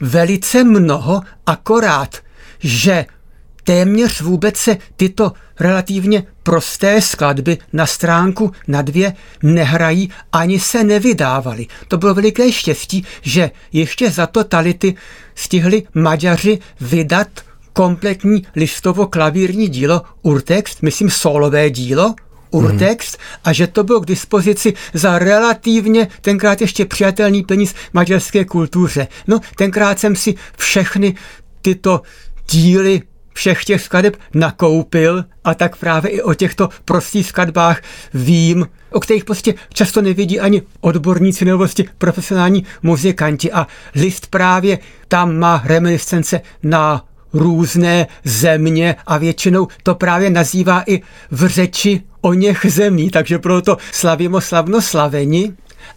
velice 0.00 0.64
mnoho, 0.64 1.20
akorát, 1.46 2.16
že 2.58 3.06
téměř 3.64 4.20
vůbec 4.20 4.56
se 4.56 4.76
tyto 4.96 5.32
relativně 5.60 6.22
prosté 6.42 7.00
skladby 7.00 7.58
na 7.72 7.86
stránku 7.86 8.52
na 8.68 8.82
dvě 8.82 9.14
nehrají 9.42 10.10
ani 10.32 10.60
se 10.60 10.84
nevydávaly. 10.84 11.66
To 11.88 11.98
bylo 11.98 12.14
veliké 12.14 12.52
štěstí, 12.52 13.06
že 13.22 13.50
ještě 13.72 14.10
za 14.10 14.26
totality 14.26 14.94
stihli 15.34 15.82
Maďaři 15.94 16.58
vydat 16.80 17.28
kompletní 17.72 18.46
listovo-klavírní 18.56 19.68
dílo 19.68 20.02
Urtext, 20.22 20.82
myslím 20.82 21.10
solové 21.10 21.70
dílo, 21.70 22.14
urtext 22.52 23.18
mm. 23.18 23.40
a 23.44 23.52
že 23.52 23.66
to 23.66 23.84
bylo 23.84 24.00
k 24.00 24.06
dispozici 24.06 24.74
za 24.94 25.18
relativně 25.18 26.08
tenkrát 26.20 26.60
ještě 26.60 26.84
přijatelný 26.86 27.42
peníz 27.42 27.74
maďarské 27.92 28.44
kultuře. 28.44 29.08
No, 29.26 29.40
tenkrát 29.56 29.98
jsem 29.98 30.16
si 30.16 30.34
všechny 30.56 31.14
tyto 31.62 32.02
díly 32.50 33.02
všech 33.34 33.64
těch 33.64 33.82
skladeb 33.82 34.16
nakoupil 34.34 35.24
a 35.44 35.54
tak 35.54 35.76
právě 35.76 36.10
i 36.10 36.22
o 36.22 36.34
těchto 36.34 36.68
prostých 36.84 37.26
skladbách 37.26 37.82
vím, 38.14 38.66
o 38.90 39.00
kterých 39.00 39.24
prostě 39.24 39.54
často 39.72 40.02
nevidí 40.02 40.40
ani 40.40 40.62
odborníci 40.80 41.44
nebo 41.44 41.58
prostě 41.58 41.84
profesionální 41.98 42.64
muzikanti 42.82 43.52
a 43.52 43.66
list 43.94 44.26
právě 44.26 44.78
tam 45.08 45.36
má 45.36 45.62
reminiscence 45.64 46.40
na 46.62 47.04
různé 47.32 48.06
země 48.24 48.96
a 49.06 49.18
většinou 49.18 49.68
to 49.82 49.94
právě 49.94 50.30
nazývá 50.30 50.82
i 50.86 51.02
v 51.30 51.46
řeči 51.46 52.02
o 52.22 52.32
něch 52.32 52.66
zemí, 52.68 53.10
takže 53.10 53.38
proto 53.38 53.76
slavimo 53.92 54.40
slavno 54.40 54.80
slaveni. 54.80 55.52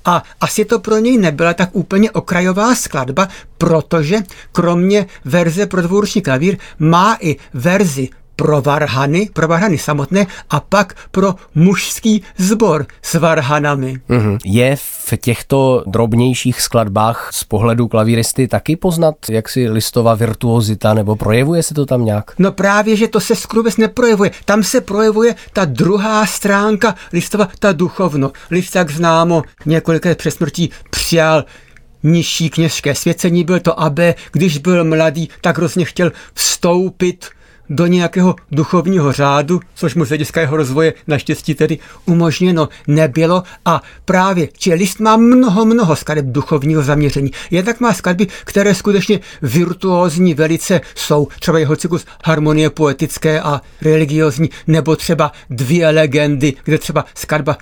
A 0.06 0.24
asi 0.42 0.66
to 0.66 0.80
pro 0.80 0.98
něj 0.98 1.18
nebyla 1.18 1.54
tak 1.54 1.70
úplně 1.74 2.12
okrajová 2.12 2.76
skladba, 2.76 3.28
protože 3.58 4.18
kromě 4.52 5.06
verze 5.26 5.66
pro 5.66 5.82
dvouruční 5.82 6.22
klavír 6.22 6.58
má 6.80 7.18
i 7.22 7.36
verzi 7.54 8.10
pro 8.36 8.62
varhany, 8.62 9.30
pro 9.34 9.48
varhany 9.48 9.78
samotné 9.78 10.28
a 10.50 10.60
pak 10.60 10.96
pro 11.12 11.36
mužský 11.56 12.24
sbor 12.38 12.86
s 13.02 13.14
varhanami. 13.14 14.00
Mm-hmm. 14.10 14.38
Je 14.46 14.76
v 14.76 15.14
těchto 15.18 15.84
drobnějších 15.88 16.62
skladbách 16.62 17.30
z 17.34 17.44
pohledu 17.44 17.88
klavíristy 17.88 18.48
taky 18.48 18.76
poznat 18.76 19.16
jaksi 19.30 19.70
listová 19.70 20.16
virtuozita 20.16 20.94
nebo 20.94 21.16
projevuje 21.16 21.64
se 21.64 21.74
to 21.74 21.86
tam 21.86 22.06
nějak? 22.06 22.32
No 22.40 22.52
právě, 22.52 22.96
že 22.96 23.08
to 23.08 23.20
se 23.20 23.36
skrubes 23.36 23.78
neprojevuje. 23.78 24.32
Tam 24.46 24.64
se 24.64 24.82
projevuje 24.82 25.36
ta 25.54 25.66
druhá 25.66 26.26
stránka 26.26 26.96
listova, 27.14 27.48
ta 27.60 27.72
duchovno. 27.72 28.32
List, 28.52 28.76
jak 28.76 28.92
známo, 28.92 29.44
několik 29.66 30.06
let 30.06 30.18
před 30.18 30.32
smrtí 30.32 30.70
přijal 30.90 31.46
nižší 32.04 32.50
kněžské 32.50 32.96
svěcení, 32.96 33.44
byl 33.44 33.60
to 33.60 33.80
abe, 33.80 34.16
když 34.32 34.58
byl 34.58 34.84
mladý, 34.84 35.30
tak 35.42 35.58
hrozně 35.58 35.86
chtěl 35.86 36.12
vstoupit 36.34 37.26
do 37.70 37.88
nějakého 37.88 38.36
duchovního 38.52 39.12
řádu, 39.12 39.60
což 39.76 39.96
mu 39.96 40.06
z 40.06 40.10
hlediska 40.10 40.42
jeho 40.42 40.58
rozvoje 40.58 40.94
naštěstí 41.08 41.56
tedy 41.56 41.80
umožněno 42.06 42.70
nebylo. 42.88 43.44
A 43.66 43.82
právě, 44.06 44.50
či 44.58 44.74
list 44.74 45.00
má 45.00 45.18
mnoho, 45.18 45.66
mnoho 45.66 45.96
skladeb 45.96 46.26
duchovního 46.26 46.84
zaměření. 46.84 47.32
Jednak 47.52 47.80
má 47.80 47.94
skladby, 47.94 48.28
které 48.46 48.76
skutečně 48.76 49.20
virtuózní 49.42 50.34
velice 50.34 50.82
jsou, 50.96 51.28
třeba 51.40 51.60
jeho 51.60 51.76
cyklus 51.76 52.06
harmonie 52.26 52.70
poetické 52.70 53.42
a 53.42 53.62
religiozní, 53.82 54.50
nebo 54.68 54.96
třeba 54.96 55.32
dvě 55.50 55.90
legendy, 55.90 56.54
kde 56.64 56.78
třeba 56.78 57.06
skladba 57.16 57.58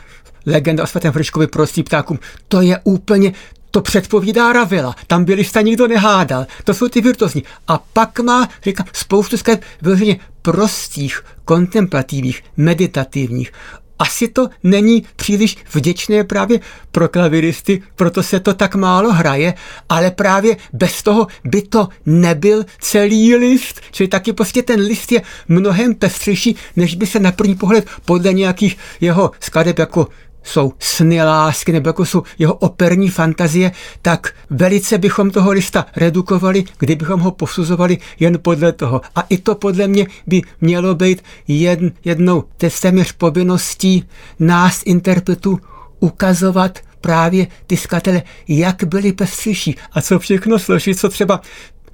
legenda 0.46 0.84
o 0.84 0.88
svatém 0.88 1.12
Friškovi 1.12 1.48
prostý 1.48 1.84
ptákům, 1.84 2.20
to 2.48 2.62
je 2.62 2.80
úplně 2.84 3.34
to 3.74 3.82
předpovídá 3.82 4.54
Ravela. 4.54 4.96
Tam 5.08 5.26
bylišta 5.26 5.62
nikdo 5.62 5.88
nehádal. 5.88 6.46
To 6.64 6.74
jsou 6.74 6.88
ty 6.88 7.02
virtuozní. 7.02 7.44
A 7.68 7.78
pak 7.94 8.20
má, 8.20 8.50
říkám, 8.64 8.86
spoustu 8.94 9.38
skladeb 9.38 9.64
vyloženě 9.82 10.20
prostých, 10.42 11.24
kontemplativních, 11.46 12.44
meditativních. 12.58 13.52
Asi 14.00 14.28
to 14.28 14.50
není 14.64 15.04
příliš 15.16 15.58
vděčné 15.74 16.24
právě 16.24 16.60
pro 16.92 17.08
klaviristy, 17.08 17.84
proto 17.96 18.24
se 18.24 18.40
to 18.40 18.54
tak 18.54 18.76
málo 18.76 19.14
hraje, 19.14 19.54
ale 19.90 20.12
právě 20.12 20.58
bez 20.74 21.04
toho 21.04 21.28
by 21.44 21.62
to 21.62 21.88
nebyl 22.06 22.66
celý 22.80 23.36
list. 23.36 23.82
Čili 23.92 24.08
taky 24.08 24.34
prostě 24.34 24.64
ten 24.64 24.80
list 24.80 25.12
je 25.12 25.22
mnohem 25.48 25.96
pestřejší, 25.96 26.56
než 26.76 26.96
by 26.96 27.08
se 27.08 27.20
na 27.20 27.32
první 27.32 27.56
pohled 27.56 27.88
podle 28.06 28.34
nějakých 28.34 28.78
jeho 29.02 29.32
skladeb 29.40 29.80
jako 29.80 30.08
jsou 30.44 30.74
sny 30.80 31.24
lásky 31.24 31.72
nebo 31.72 31.90
jako 31.90 32.06
jsou 32.06 32.24
jeho 32.40 32.54
operní 32.54 33.10
fantazie, 33.10 33.72
tak 34.02 34.34
velice 34.50 34.98
bychom 34.98 35.32
toho 35.32 35.52
lista 35.52 35.86
redukovali, 35.96 36.64
kdybychom 36.80 37.20
ho 37.20 37.32
posuzovali 37.32 37.98
jen 38.20 38.40
podle 38.42 38.72
toho. 38.72 39.02
A 39.16 39.22
i 39.30 39.38
to 39.38 39.56
podle 39.56 39.88
mě 39.88 40.08
by 40.28 40.42
mělo 40.62 40.96
být 40.96 41.24
jedn, 41.48 41.88
jednou 42.06 42.44
téměř 42.82 43.12
povinností 43.12 44.04
nás 44.40 44.82
interpretů 44.86 45.60
ukazovat 46.00 46.80
právě 47.02 47.48
ty 47.68 47.78
skatele, 47.78 48.22
jak 48.48 48.84
byli 48.84 49.14
pestřejší 49.14 49.76
a 49.92 50.02
co 50.02 50.20
všechno 50.20 50.60
složit, 50.60 51.00
co 51.00 51.10
třeba 51.10 51.42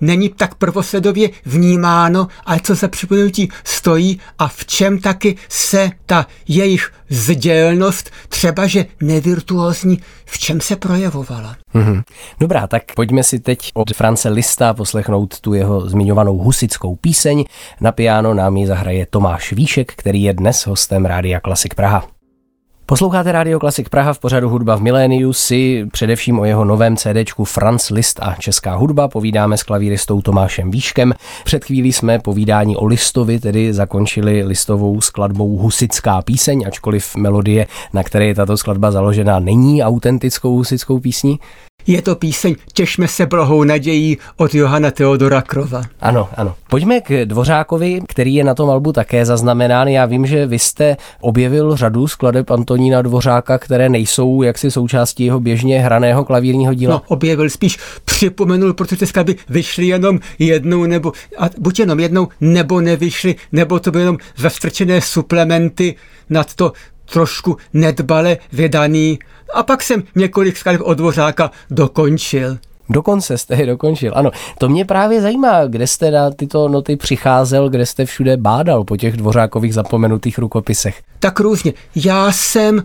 není 0.01 0.29
tak 0.29 0.55
prvosledově 0.55 1.29
vnímáno, 1.45 2.27
ale 2.45 2.59
co 2.63 2.75
za 2.75 2.87
připomenutí 2.87 3.49
stojí 3.63 4.19
a 4.39 4.47
v 4.47 4.65
čem 4.65 4.99
taky 4.99 5.35
se 5.49 5.91
ta 6.05 6.27
jejich 6.47 6.91
zdělnost, 7.09 8.09
třeba 8.29 8.67
že 8.67 8.85
nevirtuózní, 9.01 9.99
v 10.25 10.39
čem 10.39 10.61
se 10.61 10.75
projevovala. 10.75 11.55
Mm-hmm. 11.75 12.03
Dobrá, 12.39 12.67
tak 12.67 12.83
pojďme 12.95 13.23
si 13.23 13.39
teď 13.39 13.71
od 13.73 13.93
France 13.95 14.29
Lista 14.29 14.73
poslechnout 14.73 15.39
tu 15.39 15.53
jeho 15.53 15.89
zmiňovanou 15.89 16.37
husickou 16.37 16.95
píseň. 16.95 17.45
Na 17.81 17.91
piano 17.91 18.33
nám 18.33 18.57
ji 18.57 18.67
zahraje 18.67 19.05
Tomáš 19.09 19.53
Víšek, 19.53 19.93
který 19.95 20.23
je 20.23 20.33
dnes 20.33 20.67
hostem 20.67 21.05
Rádia 21.05 21.39
Klasik 21.39 21.75
Praha. 21.75 22.18
Posloucháte 22.89 23.31
Radio 23.31 23.59
Klasik 23.59 23.89
Praha 23.89 24.13
v 24.13 24.19
pořadu 24.19 24.49
Hudba 24.49 24.75
v 24.75 24.81
miléniu 24.81 25.33
si 25.33 25.85
především 25.91 26.39
o 26.39 26.45
jeho 26.45 26.65
novém 26.65 26.97
CDčku 26.97 27.45
Franz 27.45 27.89
List 27.89 28.19
a 28.21 28.35
Česká 28.39 28.75
hudba 28.75 29.07
povídáme 29.07 29.57
s 29.57 29.63
klavíristou 29.63 30.21
Tomášem 30.21 30.71
Výškem. 30.71 31.13
Před 31.43 31.65
chvílí 31.65 31.93
jsme 31.93 32.19
povídání 32.19 32.77
o 32.77 32.85
Listovi, 32.85 33.39
tedy 33.39 33.73
zakončili 33.73 34.43
listovou 34.43 35.01
skladbou 35.01 35.57
Husická 35.57 36.21
píseň, 36.21 36.63
ačkoliv 36.67 37.15
melodie, 37.15 37.67
na 37.93 38.03
které 38.03 38.25
je 38.25 38.35
tato 38.35 38.57
skladba 38.57 38.91
založena, 38.91 39.39
není 39.39 39.83
autentickou 39.83 40.55
husickou 40.55 40.99
písní. 40.99 41.39
Je 41.89 42.01
to 42.01 42.15
píseň 42.15 42.55
Těšme 42.73 43.07
se 43.07 43.25
blahou 43.25 43.63
nadějí 43.63 44.17
od 44.37 44.55
Johana 44.55 44.91
Teodora 44.91 45.41
Krova. 45.41 45.81
Ano, 46.01 46.29
ano. 46.35 46.55
Pojďme 46.69 47.01
k 47.01 47.25
Dvořákovi, 47.25 48.01
který 48.07 48.35
je 48.35 48.43
na 48.43 48.55
tom 48.55 48.69
albu 48.69 48.93
také 48.93 49.25
zaznamenán. 49.25 49.87
Já 49.87 50.05
vím, 50.05 50.25
že 50.25 50.45
vy 50.45 50.59
jste 50.59 50.97
objevil 51.21 51.75
řadu 51.75 52.07
skladeb 52.07 52.51
Antonína 52.51 53.01
Dvořáka, 53.01 53.57
které 53.57 53.89
nejsou 53.89 54.41
jaksi 54.41 54.71
součástí 54.71 55.25
jeho 55.25 55.39
běžně 55.39 55.79
hraného 55.79 56.25
klavírního 56.25 56.73
díla. 56.73 56.93
No, 56.93 57.01
objevil 57.07 57.49
spíš 57.49 57.77
připomenul, 58.05 58.73
protože 58.73 58.97
ty 58.97 59.07
skladby 59.07 59.35
vyšly 59.49 59.87
jenom 59.87 60.19
jednou, 60.39 60.85
nebo 60.85 61.11
a 61.37 61.49
buď 61.57 61.79
jenom 61.79 61.99
jednou, 61.99 62.27
nebo 62.41 62.81
nevyšly, 62.81 63.35
nebo 63.51 63.79
to 63.79 63.91
byly 63.91 64.01
jenom 64.01 64.17
zastrčené 64.37 65.01
suplementy 65.01 65.95
nad 66.29 66.55
to 66.55 66.73
trošku 67.11 67.57
nedbale 67.73 68.37
vydaný 68.51 69.19
a 69.53 69.63
pak 69.63 69.83
jsem 69.83 70.03
několik 70.15 70.57
skladeb 70.57 70.81
od 70.83 70.93
Dvořáka 70.93 71.51
dokončil. 71.71 72.57
Dokonce 72.89 73.37
jste 73.37 73.55
je 73.55 73.65
dokončil. 73.65 74.11
Ano, 74.15 74.31
to 74.57 74.69
mě 74.69 74.85
právě 74.85 75.21
zajímá, 75.21 75.65
kde 75.65 75.87
jste 75.87 76.11
na 76.11 76.31
tyto 76.31 76.67
noty 76.67 76.95
přicházel, 76.95 77.69
kde 77.69 77.85
jste 77.85 78.05
všude 78.05 78.37
bádal 78.37 78.83
po 78.83 78.97
těch 78.97 79.17
dvořákových 79.17 79.73
zapomenutých 79.73 80.37
rukopisech. 80.37 81.01
Tak 81.19 81.39
různě. 81.39 81.73
Já 81.95 82.31
jsem 82.31 82.83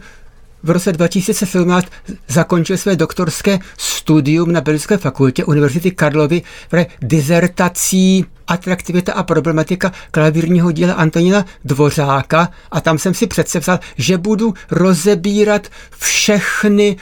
v 0.64 0.71
roce 0.71 0.92
2017 0.92 1.87
zakončil 2.28 2.76
své 2.76 2.97
doktorské 2.97 3.59
studium 3.78 4.52
na 4.52 4.61
Belgické 4.61 4.97
fakultě 4.97 5.44
Univerzity 5.44 5.90
Karlovy 5.90 6.42
v 6.73 6.87
dizertací 7.02 8.25
atraktivita 8.47 9.12
a 9.12 9.23
problematika 9.23 9.92
klavírního 10.11 10.73
díla 10.73 10.94
Antonína 10.94 11.44
Dvořáka 11.64 12.49
a 12.71 12.80
tam 12.80 12.99
jsem 12.99 13.14
si 13.14 13.26
přece 13.26 13.59
vzal, 13.59 13.78
že 13.97 14.18
budu 14.18 14.54
rozebírat 14.71 15.68
všechny 15.99 16.97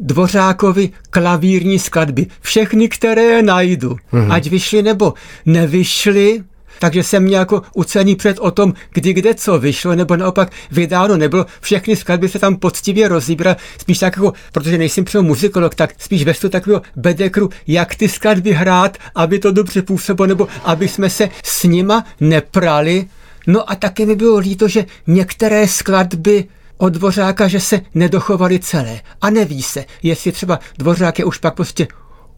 Dvořákovi 0.00 0.90
klavírní 1.10 1.78
skladby. 1.78 2.26
Všechny, 2.40 2.88
které 2.88 3.42
najdu. 3.42 3.96
Mm-hmm. 4.12 4.32
Ať 4.32 4.46
vyšly 4.46 4.82
nebo 4.82 5.14
nevyšly, 5.46 6.44
takže 6.78 7.02
jsem 7.02 7.22
měl 7.22 7.40
jako 7.40 7.62
ucený 7.74 8.16
před 8.16 8.38
o 8.38 8.50
tom, 8.50 8.74
kdy 8.90 9.12
kde 9.12 9.34
co 9.34 9.58
vyšlo, 9.58 9.94
nebo 9.94 10.16
naopak 10.16 10.52
vydáno 10.70 11.16
nebylo. 11.16 11.46
Všechny 11.60 11.96
skladby 11.96 12.28
se 12.28 12.38
tam 12.38 12.56
poctivě 12.56 13.08
rozíbral, 13.08 13.56
spíš 13.80 13.98
tak 13.98 14.16
jako, 14.16 14.32
protože 14.52 14.78
nejsem 14.78 15.04
přímo 15.04 15.22
muzikolog, 15.22 15.74
tak 15.74 15.94
spíš 15.98 16.24
ve 16.24 16.34
takového 16.34 16.82
bedekru, 16.96 17.50
jak 17.66 17.94
ty 17.94 18.08
skladby 18.08 18.52
hrát, 18.52 18.98
aby 19.14 19.38
to 19.38 19.52
dobře 19.52 19.82
působilo, 19.82 20.26
nebo 20.26 20.48
aby 20.64 20.88
jsme 20.88 21.10
se 21.10 21.28
s 21.44 21.64
nima 21.64 22.04
neprali. 22.20 23.06
No 23.46 23.70
a 23.70 23.74
taky 23.74 24.06
mi 24.06 24.16
bylo 24.16 24.38
líto, 24.38 24.68
že 24.68 24.86
některé 25.06 25.68
skladby 25.68 26.44
od 26.78 26.92
Dvořáka, 26.92 27.48
že 27.48 27.60
se 27.60 27.80
nedochovaly 27.94 28.58
celé. 28.58 29.00
A 29.20 29.30
neví 29.30 29.62
se, 29.62 29.84
jestli 30.02 30.32
třeba 30.32 30.58
Dvořák 30.78 31.18
je 31.18 31.24
už 31.24 31.38
pak 31.38 31.54
prostě 31.54 31.86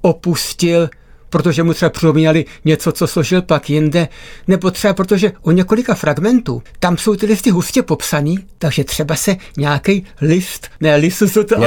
opustil 0.00 0.90
protože 1.30 1.62
mu 1.62 1.75
třeba 1.75 1.90
připomínali 1.90 2.44
něco, 2.64 2.92
co 2.92 3.06
složil 3.06 3.42
pak 3.42 3.70
jinde, 3.70 4.08
nebo 4.49 4.70
třeba 4.70 4.94
protože 4.94 5.32
u 5.42 5.50
několika 5.50 5.94
fragmentů 5.94 6.62
tam 6.78 6.96
jsou 6.96 7.16
ty 7.16 7.26
listy 7.26 7.50
hustě 7.50 7.82
popsaný, 7.82 8.38
takže 8.58 8.84
třeba 8.84 9.16
se 9.16 9.37
nějaký 9.56 10.06
list, 10.20 10.68
ne 10.80 10.96
list 10.96 11.22
to, 11.49 11.56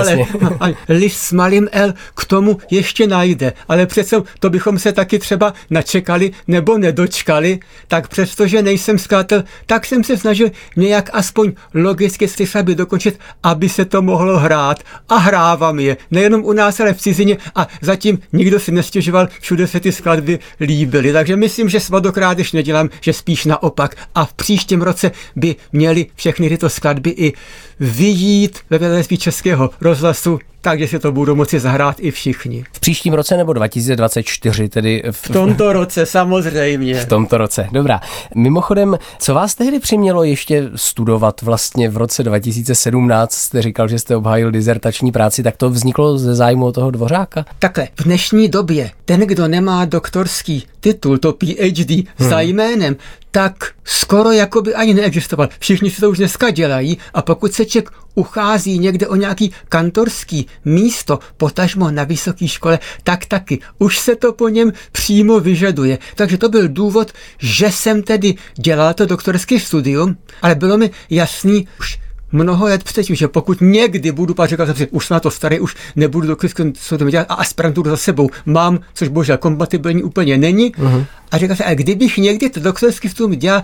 ale, 0.59 0.73
list 0.89 1.17
s 1.17 1.31
malým 1.31 1.69
L 1.71 1.93
k 2.15 2.25
tomu 2.25 2.57
ještě 2.71 3.07
najde. 3.07 3.53
Ale 3.67 3.85
přece 3.85 4.21
to 4.39 4.49
bychom 4.49 4.79
se 4.79 4.91
taky 4.91 5.19
třeba 5.19 5.53
načekali 5.69 6.31
nebo 6.47 6.77
nedočkali, 6.77 7.59
tak 7.87 8.07
přestože 8.07 8.61
nejsem 8.61 8.99
skladatel, 8.99 9.43
tak 9.65 9.85
jsem 9.85 10.03
se 10.03 10.17
snažil 10.17 10.51
nějak 10.75 11.09
aspoň 11.13 11.51
logicky 11.73 12.27
ty 12.27 12.47
skladby 12.47 12.75
dokončit, 12.75 13.19
aby 13.43 13.69
se 13.69 13.85
to 13.85 14.01
mohlo 14.01 14.39
hrát. 14.39 14.83
A 15.09 15.17
hrávám 15.17 15.79
je, 15.79 15.97
nejenom 16.11 16.45
u 16.45 16.53
nás, 16.53 16.79
ale 16.79 16.93
v 16.93 17.01
cizině 17.01 17.37
a 17.55 17.67
zatím 17.81 18.19
nikdo 18.33 18.59
si 18.59 18.71
nestěžoval, 18.71 19.27
všude 19.39 19.52
se 19.67 19.79
ty 19.79 19.91
skladby 19.91 20.39
líbily. 20.59 21.13
Takže 21.13 21.35
myslím, 21.35 21.69
že 21.69 21.79
svadokrádež 21.79 22.51
nedělám, 22.51 22.89
že 23.01 23.13
spíš 23.13 23.45
naopak. 23.45 23.95
A 24.15 24.25
v 24.25 24.33
příštím 24.33 24.81
roce 24.81 25.11
by 25.35 25.55
měly 25.71 26.05
všechny 26.15 26.49
tyto 26.49 26.69
skladby 26.69 27.09
i 27.09 27.33
vyjít 27.79 28.59
ve 28.69 28.77
vedlejství 28.77 29.17
českého 29.17 29.69
rozhlasu 29.81 30.39
takže 30.63 30.87
si 30.87 30.99
to 30.99 31.11
budou 31.11 31.35
moci 31.35 31.59
zahrát 31.59 31.95
i 31.99 32.11
všichni. 32.11 32.63
V 32.73 32.79
příštím 32.79 33.13
roce 33.13 33.37
nebo 33.37 33.53
2024, 33.53 34.69
tedy 34.69 35.03
v, 35.11 35.15
v 35.15 35.29
tomto 35.29 35.73
roce 35.73 36.05
samozřejmě. 36.05 36.95
V 36.95 37.05
tomto 37.05 37.37
roce, 37.37 37.67
dobrá. 37.71 38.01
Mimochodem, 38.35 38.97
co 39.19 39.33
vás 39.33 39.55
tehdy 39.55 39.79
přimělo 39.79 40.23
ještě 40.23 40.69
studovat 40.75 41.41
vlastně 41.41 41.89
v 41.89 41.97
roce 41.97 42.23
2017? 42.23 43.33
Jste 43.33 43.61
říkal, 43.61 43.87
že 43.87 43.99
jste 43.99 44.15
obhájil 44.15 44.51
dizertační 44.51 45.11
práci, 45.11 45.43
tak 45.43 45.57
to 45.57 45.69
vzniklo 45.69 46.17
ze 46.17 46.35
zájmu 46.35 46.71
toho 46.71 46.91
dvořáka? 46.91 47.45
Takhle, 47.59 47.87
v 47.95 48.03
dnešní 48.03 48.49
době 48.49 48.91
ten, 49.05 49.19
kdo 49.19 49.42
nemá 49.47 49.85
doktorský 49.85 50.67
titul, 50.79 51.17
to 51.17 51.33
PhD 51.33 51.89
hmm. 51.89 52.29
za 52.29 52.41
jménem, 52.41 52.95
tak 53.31 53.71
skoro 53.83 54.31
jako 54.31 54.61
by 54.61 54.75
ani 54.75 54.93
neexistoval. 54.93 55.49
Všichni 55.59 55.91
si 55.91 56.01
to 56.01 56.09
už 56.09 56.17
dneska 56.17 56.49
dělají 56.49 56.97
a 57.13 57.21
pokud 57.21 57.53
se 57.53 57.65
ček 57.65 57.89
uchází 58.15 58.79
někde 58.79 59.07
o 59.07 59.15
nějaký 59.15 59.51
kantorský 59.69 60.47
místo, 60.65 61.19
potažmo 61.37 61.91
na 61.91 62.03
vysoké 62.03 62.47
škole, 62.47 62.79
tak 63.03 63.25
taky. 63.25 63.59
Už 63.79 63.99
se 63.99 64.15
to 64.15 64.33
po 64.33 64.49
něm 64.49 64.73
přímo 64.91 65.39
vyžaduje. 65.39 65.97
Takže 66.15 66.37
to 66.37 66.49
byl 66.49 66.67
důvod, 66.67 67.11
že 67.39 67.71
jsem 67.71 68.03
tedy 68.03 68.35
dělal 68.55 68.93
to 68.93 69.05
doktorské 69.05 69.59
studium, 69.59 70.17
ale 70.41 70.55
bylo 70.55 70.77
mi 70.77 70.91
jasný 71.09 71.67
už 71.79 72.02
mnoho 72.33 72.65
let 72.65 72.83
předtím, 72.83 73.15
že 73.15 73.27
pokud 73.27 73.61
někdy 73.61 74.11
budu 74.11 74.33
pak 74.33 74.49
říkat, 74.49 74.77
že 74.77 74.87
už 74.87 75.07
jsem 75.07 75.15
na 75.15 75.19
to 75.19 75.31
starý, 75.31 75.59
už 75.59 75.75
nebudu 75.95 76.27
do 76.27 76.37
studium 76.75 77.09
dělat 77.09 77.27
a 77.29 77.33
aspiranturu 77.33 77.89
za 77.89 77.97
sebou 77.97 78.29
mám, 78.45 78.79
což 78.93 79.07
bohužel 79.07 79.37
kompatibilní 79.37 80.03
úplně 80.03 80.37
není. 80.37 80.71
Uh-huh. 80.71 81.05
A 81.31 81.37
říkal 81.37 81.55
jsem, 81.55 81.65
a 81.69 81.73
kdybych 81.73 82.17
někdy 82.17 82.49
to 82.49 82.59
doktorský 82.59 83.09
studium 83.09 83.39
dělal, 83.39 83.61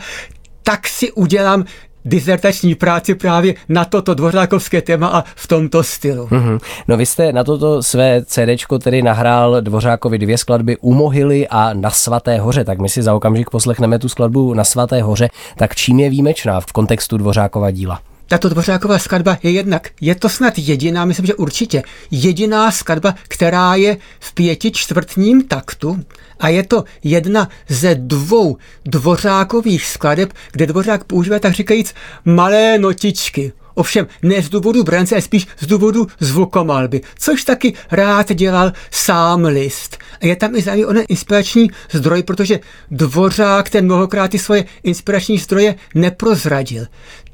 tak 0.64 0.88
si 0.88 1.12
udělám 1.12 1.66
dizertační 2.06 2.76
práci 2.76 3.16
právě 3.16 3.54
na 3.70 3.86
toto 3.86 4.14
dvořákovské 4.14 4.82
téma 4.82 5.08
a 5.08 5.24
v 5.36 5.48
tomto 5.48 5.84
stylu. 5.84 6.28
Mm-hmm. 6.28 6.60
No 6.88 6.98
vy 6.98 7.06
jste 7.06 7.34
na 7.34 7.44
toto 7.44 7.84
své 7.84 8.26
CD 8.26 8.84
tedy 8.84 9.02
nahrál 9.02 9.62
Dvořákovi 9.62 10.18
dvě 10.18 10.38
skladby 10.38 10.78
U 10.78 10.94
mohyly 10.94 11.48
a 11.48 11.74
Na 11.74 11.90
svaté 11.90 12.40
hoře, 12.40 12.64
tak 12.64 12.80
my 12.80 12.90
si 12.90 13.02
za 13.02 13.14
okamžik 13.14 13.50
poslechneme 13.50 14.00
tu 14.00 14.10
skladbu 14.10 14.54
Na 14.54 14.64
svaté 14.64 15.02
hoře. 15.02 15.30
Tak 15.58 15.76
čím 15.76 16.00
je 16.00 16.10
výjimečná 16.10 16.62
v 16.62 16.66
kontextu 16.66 17.18
Dvořákova 17.18 17.72
díla? 17.72 18.00
Tato 18.30 18.50
dvořáková 18.50 19.00
skladba 19.00 19.38
je 19.44 19.52
jednak, 19.52 19.90
je 20.02 20.16
to 20.16 20.30
snad 20.30 20.54
jediná, 20.58 21.06
myslím, 21.06 21.26
že 21.26 21.36
určitě, 21.36 21.84
jediná 22.12 22.72
skladba, 22.72 23.16
která 23.28 23.76
je 23.76 23.98
v 24.20 24.34
pěti 24.34 24.72
čtvrtním 24.72 25.44
taktu 25.44 26.04
a 26.40 26.48
je 26.48 26.64
to 26.64 26.84
jedna 27.04 27.50
ze 27.70 27.96
dvou 27.96 28.58
dvořákových 28.86 29.86
skladeb, 29.86 30.34
kde 30.52 30.68
dvořák 30.68 31.04
používá 31.04 31.40
tak 31.40 31.54
říkajíc 31.54 31.94
malé 32.26 32.78
notičky. 32.78 33.54
Ovšem 33.74 34.08
ne 34.22 34.42
z 34.42 34.50
důvodu 34.50 34.84
brance, 34.84 35.16
ale 35.16 35.22
spíš 35.22 35.48
z 35.60 35.68
důvodu 35.68 36.08
zvukomalby, 36.20 37.02
což 37.20 37.44
taky 37.44 37.74
rád 37.92 38.34
dělal 38.34 38.74
sám 38.92 39.46
list. 39.46 39.98
A 40.22 40.26
je 40.26 40.36
tam 40.36 40.56
i 40.56 40.62
zájem 40.62 40.88
onen 40.88 41.04
inspirační 41.10 41.72
zdroj, 41.92 42.24
protože 42.24 42.60
Dvořák 42.92 43.70
ten 43.70 43.86
mnohokrát 43.86 44.32
ty 44.32 44.40
svoje 44.40 44.66
inspirační 44.84 45.38
zdroje 45.38 45.76
neprozradil 45.96 46.86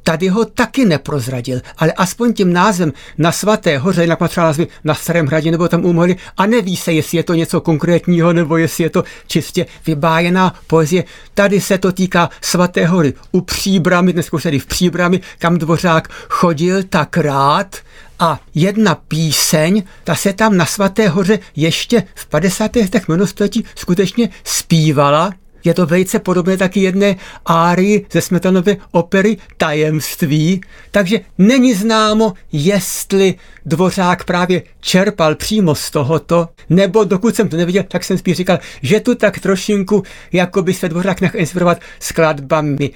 tady 0.06 0.28
ho 0.28 0.46
taky 0.46 0.86
neprozradil, 0.86 1.62
ale 1.78 1.92
aspoň 1.92 2.34
tím 2.34 2.54
názvem 2.54 2.94
na 3.18 3.32
svaté 3.32 3.78
hoře, 3.78 4.08
třeba 4.28 4.48
názvy 4.48 4.68
na 4.84 4.94
starém 4.94 5.28
hradě 5.28 5.52
nebo 5.52 5.68
tam 5.68 5.86
umohli 5.86 6.16
a 6.38 6.46
neví 6.46 6.76
se, 6.76 6.94
jestli 6.94 7.18
je 7.18 7.24
to 7.24 7.34
něco 7.34 7.62
konkrétního 7.62 8.34
nebo 8.34 8.58
jestli 8.58 8.84
je 8.84 8.90
to 8.90 9.04
čistě 9.28 9.66
vybájená 9.86 10.56
poezie. 10.68 11.04
Tady 11.34 11.62
se 11.62 11.78
to 11.78 11.92
týká 11.92 12.30
svaté 12.42 12.86
hory 12.86 13.14
u 13.32 13.42
Příbramy, 13.42 14.14
dnes 14.14 14.34
už 14.34 14.44
tady 14.44 14.60
v 14.60 14.66
Příbramy, 14.66 15.22
kam 15.40 15.58
Dvořák 15.58 16.08
chodil 16.30 16.84
tak 16.84 17.18
rád, 17.18 17.76
a 18.20 18.40
jedna 18.56 18.96
píseň, 18.96 19.84
ta 20.04 20.16
se 20.16 20.34
tam 20.34 20.58
na 20.58 20.66
Svaté 20.66 21.08
hoře 21.08 21.40
ještě 21.56 22.04
v 22.16 22.26
50. 22.26 22.76
letech 22.76 23.08
minulého 23.08 23.28
skutečně 23.76 24.30
zpívala 24.44 25.32
je 25.66 25.74
to 25.74 25.86
velice 25.86 26.20
podobné 26.20 26.58
taky 26.58 26.80
jedné 26.80 27.16
árii 27.46 28.06
ze 28.12 28.22
Smetanovy 28.22 28.78
opery 28.92 29.38
Tajemství, 29.58 30.62
takže 30.92 31.20
není 31.38 31.74
známo, 31.74 32.34
jestli 32.52 33.36
Dvořák 33.66 34.24
právě 34.24 34.64
čerpal 34.82 35.36
přímo 35.36 35.76
z 35.76 35.92
tohoto, 35.92 36.50
nebo 36.70 37.04
dokud 37.04 37.36
jsem 37.36 37.50
to 37.50 37.58
neviděl, 37.58 37.84
tak 37.88 38.04
jsem 38.04 38.18
spíš 38.18 38.38
říkal, 38.38 38.60
že 38.82 39.00
tu 39.00 39.16
tak 39.16 39.40
trošinku, 39.40 40.04
jako 40.32 40.62
by 40.62 40.74
se 40.74 40.90
Dvořák 40.90 41.22
nechal 41.22 41.42
inspirovat 41.42 41.82
skladbami 42.00 42.90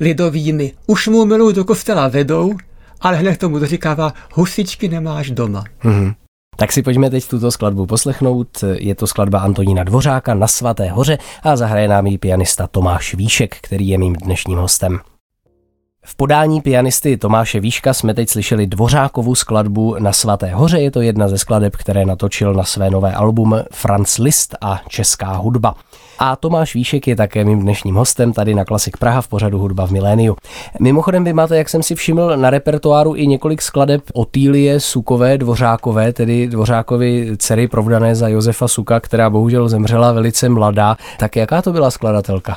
lidovými. 0.00 0.72
Už 0.86 1.08
mu 1.08 1.24
milou 1.24 1.52
do 1.52 1.64
kostela 1.64 2.08
vedou, 2.08 2.54
ale 3.00 3.16
hned 3.16 3.38
tomu 3.38 3.58
doříkává, 3.58 4.12
husičky 4.32 4.88
nemáš 4.88 5.30
doma. 5.30 5.64
Mm-hmm. 5.84 6.14
Tak 6.56 6.72
si 6.72 6.82
pojďme 6.82 7.10
teď 7.10 7.28
tuto 7.28 7.50
skladbu 7.50 7.86
poslechnout. 7.86 8.64
Je 8.72 8.94
to 8.94 9.06
skladba 9.06 9.38
Antonína 9.38 9.84
Dvořáka 9.84 10.34
na 10.34 10.46
Svaté 10.46 10.88
hoře 10.88 11.18
a 11.42 11.56
zahraje 11.56 11.88
nám 11.88 12.06
ji 12.06 12.18
pianista 12.18 12.66
Tomáš 12.66 13.14
Víšek, 13.14 13.56
který 13.60 13.88
je 13.88 13.98
mým 13.98 14.12
dnešním 14.12 14.58
hostem. 14.58 15.00
V 16.06 16.16
podání 16.16 16.60
pianisty 16.60 17.16
Tomáše 17.16 17.60
Výška 17.60 17.94
jsme 17.94 18.14
teď 18.14 18.28
slyšeli 18.28 18.66
Dvořákovu 18.66 19.34
skladbu 19.34 19.96
na 19.98 20.12
Svaté 20.12 20.54
hoře. 20.54 20.80
Je 20.80 20.90
to 20.90 21.00
jedna 21.00 21.28
ze 21.28 21.38
skladeb, 21.38 21.76
které 21.76 22.04
natočil 22.04 22.54
na 22.54 22.64
své 22.64 22.90
nové 22.90 23.12
album 23.12 23.56
Franz 23.72 24.18
Liszt 24.18 24.56
a 24.60 24.80
Česká 24.88 25.32
hudba. 25.32 25.74
A 26.18 26.36
Tomáš 26.36 26.74
Výšek 26.74 27.08
je 27.08 27.16
také 27.16 27.44
mým 27.44 27.60
dnešním 27.60 27.94
hostem 27.94 28.32
tady 28.32 28.54
na 28.54 28.64
Klasik 28.64 28.96
Praha 28.96 29.20
v 29.20 29.28
pořadu 29.28 29.58
Hudba 29.58 29.86
v 29.86 29.90
miléniu. 29.90 30.36
Mimochodem 30.80 31.24
vy 31.24 31.32
máte, 31.32 31.56
jak 31.56 31.68
jsem 31.68 31.82
si 31.82 31.94
všiml, 31.94 32.36
na 32.36 32.50
repertoáru 32.50 33.14
i 33.14 33.26
několik 33.26 33.62
skladeb 33.62 34.02
Otýlie 34.14 34.80
Sukové 34.80 35.38
Dvořákové, 35.38 36.12
tedy 36.12 36.46
Dvořákovi 36.46 37.36
dcery 37.36 37.68
provdané 37.68 38.14
za 38.14 38.28
Josefa 38.28 38.68
Suka, 38.68 39.00
která 39.00 39.30
bohužel 39.30 39.68
zemřela 39.68 40.12
velice 40.12 40.48
mladá. 40.48 40.96
Tak 41.18 41.36
jaká 41.36 41.62
to 41.62 41.72
byla 41.72 41.90
skladatelka? 41.90 42.56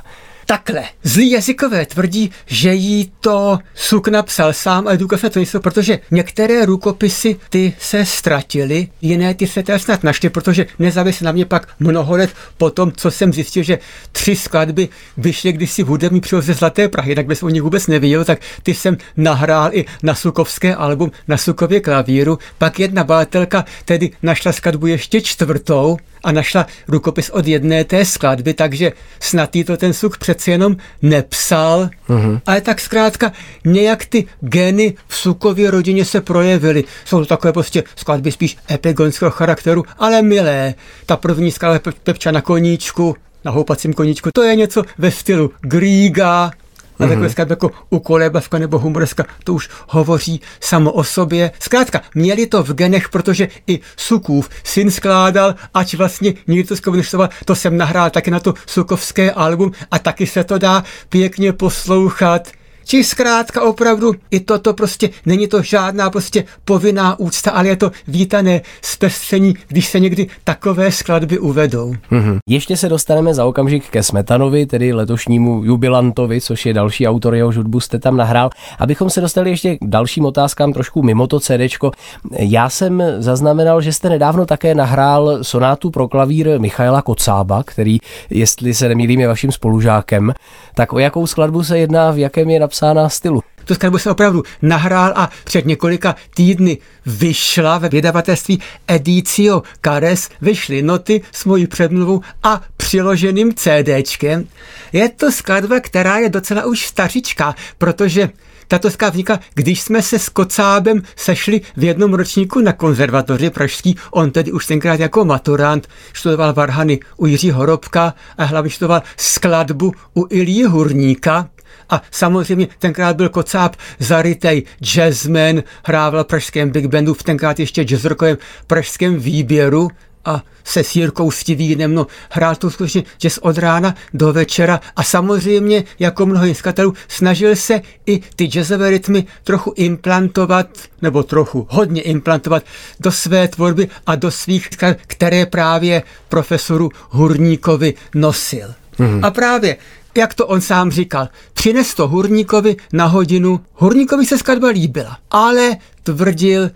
Takhle. 0.50 0.84
Zlí 1.04 1.32
jazykové 1.32 1.86
tvrdí, 1.86 2.32
že 2.46 2.74
jí 2.74 3.12
to 3.20 3.60
Suk 3.76 4.08
napsal 4.08 4.54
sám, 4.54 4.88
ale 4.88 4.98
důkaz 4.98 5.22
na 5.22 5.30
to 5.30 5.40
nejsou, 5.40 5.60
protože 5.60 6.00
některé 6.12 6.66
rukopisy 6.66 7.36
ty 7.50 7.74
se 7.80 8.06
ztratily, 8.06 8.88
jiné 9.02 9.34
ty 9.34 9.48
se 9.48 9.64
teda 9.64 9.80
snad 9.80 10.04
našly, 10.04 10.30
protože 10.30 10.66
nezávisle 10.80 11.26
na 11.26 11.32
mě 11.32 11.46
pak 11.46 11.68
mnoho 11.80 12.18
let 12.18 12.30
po 12.58 12.70
tom, 12.70 12.92
co 12.92 13.12
jsem 13.12 13.34
zjistil, 13.34 13.64
že 13.64 13.80
tři 14.12 14.36
skladby 14.36 14.90
vyšly 15.18 15.52
kdysi 15.52 15.84
v 15.84 15.88
hudební 15.88 16.22
ze 16.40 16.54
Zlaté 16.54 16.88
Prahy, 16.88 17.16
tak 17.16 17.26
bys 17.26 17.44
o 17.44 17.50
nich 17.50 17.62
vůbec 17.62 17.88
nevěděl, 17.88 18.26
tak 18.26 18.40
ty 18.64 18.74
jsem 18.74 18.98
nahrál 19.18 19.70
i 19.74 19.86
na 20.04 20.16
Sukovské 20.16 20.76
album, 20.76 21.12
na 21.28 21.38
Sukově 21.38 21.80
klavíru. 21.80 22.40
Pak 22.58 22.80
jedna 22.80 23.04
bátelka 23.04 23.66
tedy 23.86 24.12
našla 24.24 24.52
skladbu 24.52 24.88
ještě 24.88 25.22
čtvrtou, 25.22 25.98
a 26.28 26.32
našla 26.32 26.68
rukopis 26.88 27.30
od 27.30 27.48
jedné 27.48 27.84
té 27.84 28.06
skladby, 28.06 28.54
takže 28.54 28.92
snad 29.20 29.56
jí 29.56 29.64
to 29.64 29.78
ten 29.78 29.94
Suk 29.94 30.18
přece 30.18 30.52
jenom 30.52 30.76
nepsal, 31.02 31.90
mm-hmm. 32.10 32.42
ale 32.46 32.62
tak 32.62 32.82
zkrátka 32.82 33.32
nějak 33.66 34.06
ty 34.06 34.26
geny 34.40 34.94
v 35.08 35.16
Sukově 35.16 35.72
rodině 35.72 36.06
se 36.06 36.22
projevily. 36.22 36.84
Jsou 37.06 37.20
to 37.20 37.26
takové 37.26 37.54
prostě 37.54 37.84
skladby 37.96 38.32
spíš 38.32 38.58
epigonského 38.72 39.32
charakteru, 39.32 39.86
ale 39.98 40.22
milé. 40.22 40.74
Ta 41.06 41.18
první 41.18 41.52
skladba 41.52 41.92
Pepča 42.04 42.32
na 42.32 42.42
koníčku, 42.42 43.16
na 43.46 43.52
houpacím 43.52 43.94
koníčku, 43.94 44.30
to 44.34 44.44
je 44.44 44.56
něco 44.56 44.84
ve 44.98 45.12
stylu 45.12 45.52
Griega, 45.62 46.52
a 47.00 47.04
mm-hmm. 47.04 47.10
takové 47.10 47.30
zkrátka 47.30 47.52
jako 47.52 47.72
ukolébavka 47.90 48.58
nebo 48.58 48.80
humoreska, 48.80 49.26
to 49.44 49.54
už 49.54 49.70
hovoří 49.88 50.42
samo 50.60 50.92
o 50.92 51.04
sobě. 51.04 51.52
Zkrátka, 51.60 52.02
měli 52.16 52.48
to 52.48 52.64
v 52.64 52.74
genech, 52.74 53.10
protože 53.10 53.48
i 53.68 53.80
Sukův 53.98 54.50
syn 54.64 54.92
skládal, 54.92 55.56
ať 55.74 55.96
vlastně 55.96 56.34
nikdy 56.48 56.64
to 56.64 56.76
zkomunistoval, 56.76 57.30
to 57.46 57.56
jsem 57.56 57.78
nahrál 57.78 58.10
taky 58.10 58.32
na 58.32 58.40
to 58.40 58.54
sukovské 58.66 59.32
album 59.32 59.72
a 59.92 60.00
taky 60.00 60.28
se 60.28 60.44
to 60.44 60.58
dá 60.58 60.84
pěkně 61.10 61.54
poslouchat. 61.54 62.57
Či 62.88 63.04
zkrátka 63.04 63.62
opravdu 63.62 64.14
i 64.32 64.40
toto 64.40 64.74
prostě 64.74 65.10
není 65.26 65.48
to 65.48 65.62
žádná 65.62 66.10
prostě 66.10 66.44
povinná 66.66 67.20
úcta, 67.20 67.52
ale 67.52 67.68
je 67.68 67.76
to 67.76 67.92
vítané 68.08 68.62
zpestření, 68.82 69.54
když 69.68 69.88
se 69.88 70.00
někdy 70.00 70.28
takové 70.44 70.92
skladby 70.92 71.40
uvedou. 71.40 71.94
Mm-hmm. 72.12 72.38
Ještě 72.50 72.78
se 72.78 72.90
dostaneme 72.90 73.34
za 73.34 73.46
okamžik 73.46 73.90
ke 73.90 74.04
Smetanovi, 74.04 74.66
tedy 74.66 74.94
letošnímu 74.94 75.64
jubilantovi, 75.64 76.42
což 76.42 76.66
je 76.66 76.74
další 76.74 77.08
autor, 77.08 77.36
jeho 77.36 77.52
hudbu 77.52 77.80
jste 77.80 78.00
tam 78.00 78.18
nahrál. 78.18 78.50
Abychom 78.80 79.10
se 79.10 79.22
dostali 79.22 79.50
ještě 79.50 79.76
k 79.76 79.80
dalším 79.82 80.26
otázkám 80.26 80.74
trošku 80.74 81.04
mimo 81.04 81.28
to 81.28 81.40
CDčko. 81.40 81.92
Já 82.40 82.70
jsem 82.70 83.04
zaznamenal, 83.18 83.82
že 83.82 83.94
jste 83.94 84.10
nedávno 84.10 84.46
také 84.46 84.76
nahrál 84.76 85.44
sonátu 85.44 85.92
pro 85.92 86.08
klavír 86.08 86.60
Michaela 86.60 87.02
Kocába, 87.02 87.64
který, 87.64 87.98
jestli 88.30 88.74
se 88.74 88.90
nemýlím, 88.90 89.20
je 89.20 89.28
vaším 89.28 89.52
spolužákem. 89.52 90.34
Tak 90.76 90.94
o 90.94 91.00
jakou 91.00 91.28
skladbu 91.28 91.64
se 91.64 91.80
jedná, 91.80 92.12
v 92.12 92.18
jakém 92.18 92.50
je 92.50 92.60
napsáno 92.60 92.77
napsána 92.82 93.10
stylu. 93.10 93.42
Tu 93.66 93.74
skladbu 93.74 93.98
jsem 93.98 94.12
opravdu 94.12 94.44
nahrál 94.62 95.14
a 95.16 95.30
před 95.44 95.66
několika 95.66 96.16
týdny 96.36 96.78
vyšla 97.06 97.78
ve 97.78 97.90
vydavatelství 97.90 98.62
Edicio 98.88 99.64
Cares, 99.86 100.30
vyšly 100.42 100.82
noty 100.82 101.22
s 101.32 101.46
mojí 101.46 101.68
předmluvou 101.68 102.22
a 102.44 102.62
přiloženým 102.78 103.54
CDčkem. 103.54 104.48
Je 104.94 105.10
to 105.10 105.32
skladba, 105.32 105.80
která 105.80 106.18
je 106.18 106.30
docela 106.30 106.66
už 106.66 106.86
stařička, 106.86 107.56
protože 107.78 108.30
tato 108.68 108.92
skladba 108.92 109.12
vznikla, 109.12 109.40
když 109.54 109.82
jsme 109.82 110.02
se 110.02 110.20
s 110.20 110.30
Kocábem 110.30 111.02
sešli 111.16 111.62
v 111.78 111.84
jednom 111.84 112.14
ročníku 112.14 112.62
na 112.62 112.74
konzervatoři 112.74 113.50
pražský. 113.50 113.96
On 114.12 114.32
tedy 114.32 114.52
už 114.52 114.66
tenkrát 114.66 115.00
jako 115.00 115.26
maturant 115.26 115.88
študoval 116.14 116.54
varhany 116.54 117.00
u 117.18 117.26
Jiří 117.26 117.52
Horobka 117.52 118.14
a 118.38 118.44
hlavně 118.44 118.70
študoval 118.70 119.02
skladbu 119.18 119.92
u 120.14 120.28
Ilí 120.30 120.64
Hurníka. 120.64 121.50
A 121.90 122.02
samozřejmě 122.12 122.68
tenkrát 122.80 123.16
byl 123.16 123.30
Kocáb 123.30 123.76
zarytej 124.00 124.64
jazzman, 124.82 125.64
hrával 125.86 126.24
v 126.24 126.28
pražském 126.28 126.70
big 126.70 126.86
bandu, 126.86 127.14
v 127.14 127.24
tenkrát 127.24 127.60
ještě 127.60 127.84
jazzrokovém 127.84 128.38
pražském 128.68 129.20
výběru 129.20 129.90
a 130.28 130.44
se 130.64 130.84
Sírkou 130.84 131.32
Stivínem, 131.32 131.94
no 131.94 132.08
hrál 132.30 132.56
to 132.56 132.72
skutečně 132.72 133.04
jazz 133.20 133.38
od 133.38 133.58
rána 133.58 133.96
do 134.14 134.34
večera 134.34 134.80
a 134.96 135.04
samozřejmě, 135.04 135.84
jako 136.00 136.26
mnoho 136.26 136.46
jiskatelů, 136.46 136.94
snažil 137.08 137.56
se 137.56 137.82
i 138.06 138.20
ty 138.36 138.46
jazzové 138.46 138.90
rytmy 138.90 139.26
trochu 139.44 139.74
implantovat, 139.76 140.68
nebo 141.02 141.24
trochu 141.24 141.68
hodně 141.70 142.02
implantovat 142.02 142.64
do 143.00 143.12
své 143.12 143.48
tvorby 143.48 143.88
a 144.06 144.16
do 144.16 144.32
svých, 144.32 144.70
které 145.08 145.46
právě 145.46 146.04
profesoru 146.30 146.90
Hurníkovi 147.10 147.94
nosil. 148.16 148.74
Mm-hmm. 149.00 149.26
A 149.26 149.32
právě 149.32 149.78
jak 150.18 150.34
to 150.34 150.48
on 150.48 150.62
sám 150.62 150.92
říkal, 150.92 151.30
přines 151.54 151.94
to 151.94 152.08
Hurníkovi 152.08 152.76
na 152.94 153.06
hodinu. 153.06 153.60
Hurníkovi 153.74 154.26
se 154.26 154.38
skladba 154.38 154.68
líbila, 154.68 155.18
ale 155.32 155.78
tvrdil, 156.04 156.70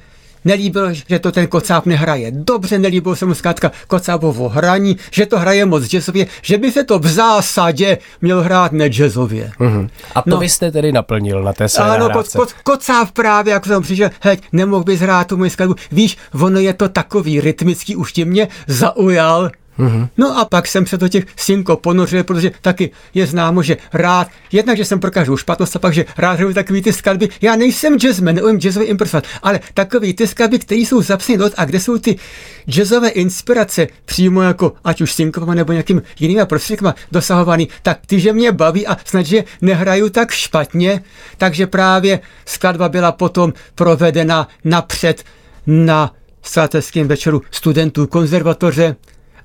nelíbilo, 0.46 0.94
že 0.94 1.20
to 1.20 1.32
ten 1.32 1.48
Kocáb 1.48 1.86
nehraje 1.86 2.32
dobře, 2.32 2.80
nelíbilo 2.80 3.16
se 3.16 3.26
mu 3.26 3.34
zkrátka 3.34 3.72
Kocábovo 3.88 4.50
hraní, 4.50 4.98
že 5.12 5.26
to 5.26 5.40
hraje 5.40 5.66
moc 5.66 5.84
jazzově, 5.84 6.28
že 6.42 6.58
by 6.58 6.72
se 6.72 6.84
to 6.84 7.00
v 7.00 7.08
zásadě 7.08 7.98
měl 8.22 8.42
hrát 8.42 8.72
nejazzově. 8.72 9.52
Mm-hmm. 9.60 9.90
A 10.16 10.22
to 10.22 10.30
no. 10.30 10.38
byste 10.38 10.72
tedy 10.72 10.92
naplnil 10.92 11.44
na 11.44 11.54
té 11.54 11.70
své 11.70 11.84
Ano, 11.84 12.10
ko, 12.10 12.24
ko, 12.36 12.46
Kocáb 12.64 13.12
právě, 13.12 13.54
jak 13.54 13.66
jsem 13.66 13.84
přišel, 13.84 14.10
hej, 14.22 14.38
nemohl 14.52 14.84
bys 14.84 15.00
hrát 15.00 15.28
tu 15.28 15.38
moji 15.38 15.50
skladbu, 15.50 15.76
víš, 15.92 16.18
ono 16.42 16.60
je 16.60 16.74
to 16.74 16.90
takový 16.90 17.42
rytmický, 17.42 17.96
už 17.96 18.14
ti 18.14 18.26
mě 18.26 18.48
zaujal, 18.68 19.50
Mm-hmm. 19.82 20.08
No 20.18 20.38
a 20.38 20.46
pak 20.46 20.68
jsem 20.68 20.86
se 20.86 20.98
do 20.98 21.08
těch 21.08 21.26
synko 21.36 21.78
ponořil, 21.78 22.24
protože 22.24 22.52
taky 22.62 22.92
je 23.14 23.28
známo, 23.28 23.64
že 23.64 23.78
rád, 23.94 24.28
jednak, 24.52 24.78
že 24.78 24.86
jsem 24.86 25.00
pro 25.00 25.12
každou 25.12 25.38
špatnost 25.38 25.76
a 25.76 25.80
pak, 25.80 25.94
že 25.94 26.06
rád 26.18 26.34
hraju 26.34 26.54
takový 26.54 26.82
ty 26.82 26.94
skladby. 26.94 27.30
Já 27.42 27.56
nejsem 27.56 28.00
jazzman, 28.00 28.36
neumím 28.36 28.60
jazzový 28.60 28.86
improvisovat, 28.86 29.24
ale 29.44 29.60
takový 29.74 30.14
ty 30.14 30.28
skladby, 30.28 30.60
které 30.60 30.82
jsou 30.82 31.02
zapsané 31.02 31.38
do 31.38 31.50
a 31.58 31.66
kde 31.66 31.80
jsou 31.80 31.98
ty 31.98 32.16
jazzové 32.68 33.10
inspirace 33.10 33.88
přímo 34.06 34.42
jako 34.42 34.74
ať 34.84 35.02
už 35.02 35.14
synkovama 35.14 35.54
nebo 35.54 35.72
nějakým 35.72 36.02
jiným 36.20 36.46
prostředkama 36.46 36.96
dosahovaný, 37.12 37.68
tak 37.82 38.00
ty, 38.06 38.20
že 38.20 38.34
mě 38.34 38.52
baví 38.52 38.88
a 38.88 38.98
snad, 39.06 39.26
že 39.26 39.44
nehraju 39.62 40.10
tak 40.10 40.32
špatně, 40.32 41.04
takže 41.38 41.68
právě 41.68 42.20
skladba 42.46 42.90
byla 42.90 43.12
potom 43.12 43.54
provedena 43.76 44.48
napřed 44.64 45.24
na 45.68 46.14
sváteckém 46.42 47.08
večeru 47.08 47.42
studentů 47.52 48.08
konzervatoře 48.08 48.96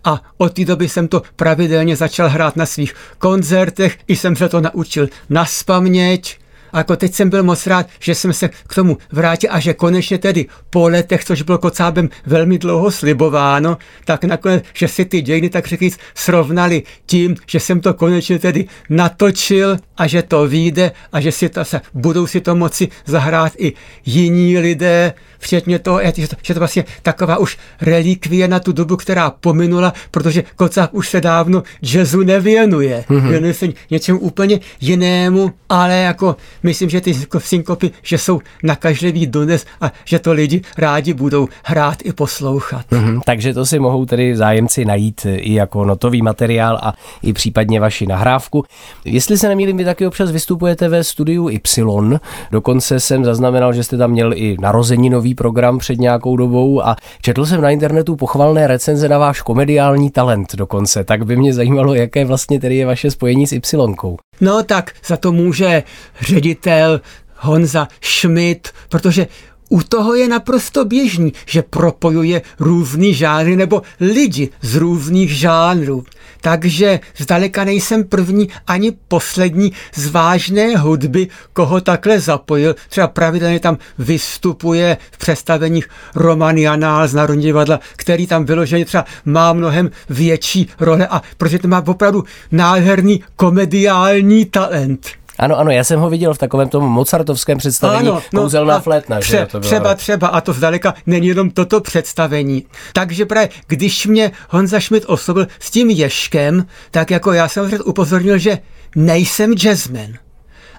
a 0.07 0.23
od 0.37 0.53
té 0.53 0.65
doby 0.65 0.89
jsem 0.89 1.09
to 1.09 1.23
pravidelně 1.37 1.97
začal 1.97 2.29
hrát 2.29 2.57
na 2.57 2.67
svých 2.67 2.95
koncertech, 3.19 3.99
i 4.09 4.17
jsem 4.17 4.37
se 4.37 4.49
to 4.49 4.61
naučil 4.61 5.09
na 5.31 5.45
spaměť. 5.45 6.39
A 6.73 6.79
jako 6.79 6.97
teď 6.97 7.15
jsem 7.15 7.31
byl 7.31 7.43
moc 7.43 7.67
rád, 7.67 7.87
že 8.01 8.15
jsem 8.15 8.33
se 8.33 8.49
k 8.49 8.75
tomu 8.75 8.99
vrátil 9.13 9.51
a 9.53 9.61
že 9.61 9.75
konečně 9.75 10.19
tedy 10.19 10.47
po 10.71 10.89
letech, 10.89 11.25
což 11.25 11.43
bylo 11.43 11.59
kocábem 11.59 12.09
velmi 12.27 12.59
dlouho 12.59 12.91
slibováno, 12.91 13.79
tak 14.05 14.25
nakonec, 14.25 14.65
že 14.75 14.89
si 14.89 15.05
ty 15.05 15.23
dějiny 15.23 15.49
tak 15.49 15.67
řekl 15.67 15.89
srovnali 16.15 16.83
tím, 17.07 17.37
že 17.47 17.61
jsem 17.61 17.81
to 17.81 17.95
konečně 17.95 18.39
tedy 18.39 18.65
natočil 18.91 19.77
a 19.97 20.07
že 20.07 20.23
to 20.23 20.49
vyjde 20.49 20.93
a 21.13 21.21
že 21.21 21.33
si 21.33 21.49
to 21.49 21.65
se, 21.65 21.81
budou 21.95 22.27
si 22.27 22.41
to 22.41 22.55
moci 22.55 22.89
zahrát 23.07 23.53
i 23.59 23.73
jiní 24.05 24.59
lidé, 24.59 25.13
včetně 25.39 25.79
toho, 25.79 26.01
že 26.17 26.29
to, 26.29 26.37
že 26.43 26.55
to 26.55 26.61
vlastně 26.61 26.85
taková 27.03 27.37
už 27.37 27.59
relikvie 27.81 28.49
na 28.49 28.61
tu 28.61 28.73
dobu, 28.73 28.97
která 28.97 29.31
pominula, 29.31 29.93
protože 30.11 30.45
Kocáb 30.57 30.95
už 30.95 31.09
se 31.09 31.21
dávno 31.21 31.63
jazzu 31.83 32.23
nevěnuje. 32.23 33.05
Mm-hmm. 33.09 33.29
Věnuje 33.29 33.55
se 33.55 33.69
něčemu 33.91 34.19
úplně 34.19 34.61
jinému, 34.81 35.53
ale 35.69 35.97
jako 35.97 36.37
myslím, 36.67 36.91
že 36.91 37.01
ty 37.01 37.15
synkopy, 37.39 37.91
že 38.03 38.19
jsou 38.19 38.41
nakažlivý 38.63 39.27
dodnes 39.27 39.67
a 39.81 39.93
že 40.05 40.19
to 40.19 40.33
lidi 40.33 40.63
rádi 40.79 41.15
budou 41.15 41.49
hrát 41.65 41.99
i 42.05 42.13
poslouchat. 42.13 42.87
Mm-hmm. 42.91 43.21
Takže 43.25 43.55
to 43.55 43.67
si 43.67 43.79
mohou 43.79 44.07
tedy 44.07 44.37
zájemci 44.37 44.85
najít 44.85 45.27
i 45.27 45.55
jako 45.55 45.85
notový 45.85 46.23
materiál 46.23 46.79
a 46.83 46.93
i 47.23 47.33
případně 47.33 47.81
vaši 47.81 48.07
nahrávku. 48.07 48.65
Jestli 49.05 49.39
se 49.39 49.49
nemýlím, 49.49 49.77
vy 49.77 49.85
taky 49.85 50.07
občas 50.07 50.31
vystupujete 50.31 50.89
ve 50.89 51.05
studiu 51.05 51.49
Y. 51.49 52.19
Dokonce 52.51 53.01
jsem 53.01 53.25
zaznamenal, 53.25 53.73
že 53.73 53.85
jste 53.85 53.97
tam 53.97 54.11
měl 54.11 54.33
i 54.35 54.57
narozeninový 54.61 55.35
program 55.35 55.79
před 55.79 55.99
nějakou 55.99 56.37
dobou 56.37 56.87
a 56.87 56.97
četl 57.23 57.47
jsem 57.47 57.61
na 57.61 57.71
internetu 57.71 58.17
pochvalné 58.17 58.67
recenze 58.67 59.09
na 59.09 59.19
váš 59.19 59.43
komediální 59.43 60.11
talent 60.11 60.55
dokonce. 60.55 61.05
Tak 61.05 61.27
by 61.27 61.37
mě 61.37 61.55
zajímalo, 61.55 61.95
jaké 61.95 62.25
vlastně 62.25 62.61
tedy 62.61 62.77
je 62.77 62.87
vaše 62.87 63.11
spojení 63.11 63.47
s 63.47 63.53
Y. 63.53 64.17
No 64.41 64.63
tak 64.63 64.95
za 65.07 65.17
to 65.17 65.33
může 65.33 65.83
ředitel 66.21 67.01
Honza 67.37 67.89
Schmidt, 68.01 68.69
protože 68.89 69.27
u 69.69 69.83
toho 69.83 70.15
je 70.15 70.29
naprosto 70.29 70.85
běžný, 70.85 71.33
že 71.47 71.63
propojuje 71.63 72.43
různý 72.59 73.15
žánry 73.15 73.57
nebo 73.57 73.83
lidi 74.01 74.49
z 74.63 74.75
různých 74.75 75.39
žánrů. 75.39 76.05
Takže 76.41 77.01
zdaleka 77.17 77.65
nejsem 77.65 78.05
první 78.05 78.49
ani 78.67 78.93
poslední 79.09 79.73
z 79.95 80.11
vážné 80.11 80.77
hudby, 80.77 81.29
koho 81.53 81.81
takhle 81.81 82.21
zapojil. 82.21 82.75
Třeba 82.89 83.07
pravidelně 83.09 83.61
tam 83.61 83.79
vystupuje 83.99 84.97
v 85.13 85.19
představeních 85.19 85.89
Romanianál 86.15 87.09
z 87.09 87.15
Národní 87.15 87.43
divadla, 87.43 87.81
který 87.97 88.27
tam 88.27 88.45
vyloženě 88.45 88.85
třeba 88.85 89.05
má 89.25 89.53
mnohem 89.53 89.91
větší 90.09 90.69
role 90.81 91.07
a 91.07 91.23
protože 91.37 91.59
to 91.59 91.69
má 91.69 91.83
opravdu 91.87 92.25
nádherný 92.53 93.25
komediální 93.37 94.45
talent. 94.45 95.07
Ano, 95.39 95.59
ano, 95.59 95.71
já 95.71 95.85
jsem 95.85 96.01
ho 96.01 96.11
viděl 96.11 96.35
v 96.35 96.39
takovém 96.39 96.69
tom 96.69 96.85
mozartovském 96.85 97.59
představení 97.59 98.09
ano, 98.09 98.23
no, 98.33 98.43
Kouzelná 98.43 98.81
flétna. 98.81 99.21
Tře, 99.21 99.37
že 99.37 99.47
to 99.47 99.61
bylo, 99.61 99.71
třeba, 99.71 99.95
třeba, 99.95 100.29
a 100.29 100.41
to 100.41 100.53
zdaleka 100.53 100.95
není 101.07 101.27
jenom 101.27 101.51
toto 101.51 101.81
představení. 101.81 102.67
Takže 102.93 103.27
právě, 103.27 103.49
když 103.67 104.07
mě 104.07 104.33
Honza 104.51 104.81
Schmidt 104.81 105.05
oslovil 105.07 105.47
s 105.59 105.71
tím 105.71 105.91
ješkem, 105.91 106.67
tak 106.91 107.11
jako 107.11 107.33
já 107.33 107.49
jsem 107.49 107.67
hned 107.67 107.81
upozornil, 107.85 108.39
že 108.39 108.59
nejsem 108.97 109.55
jazzman 109.55 110.13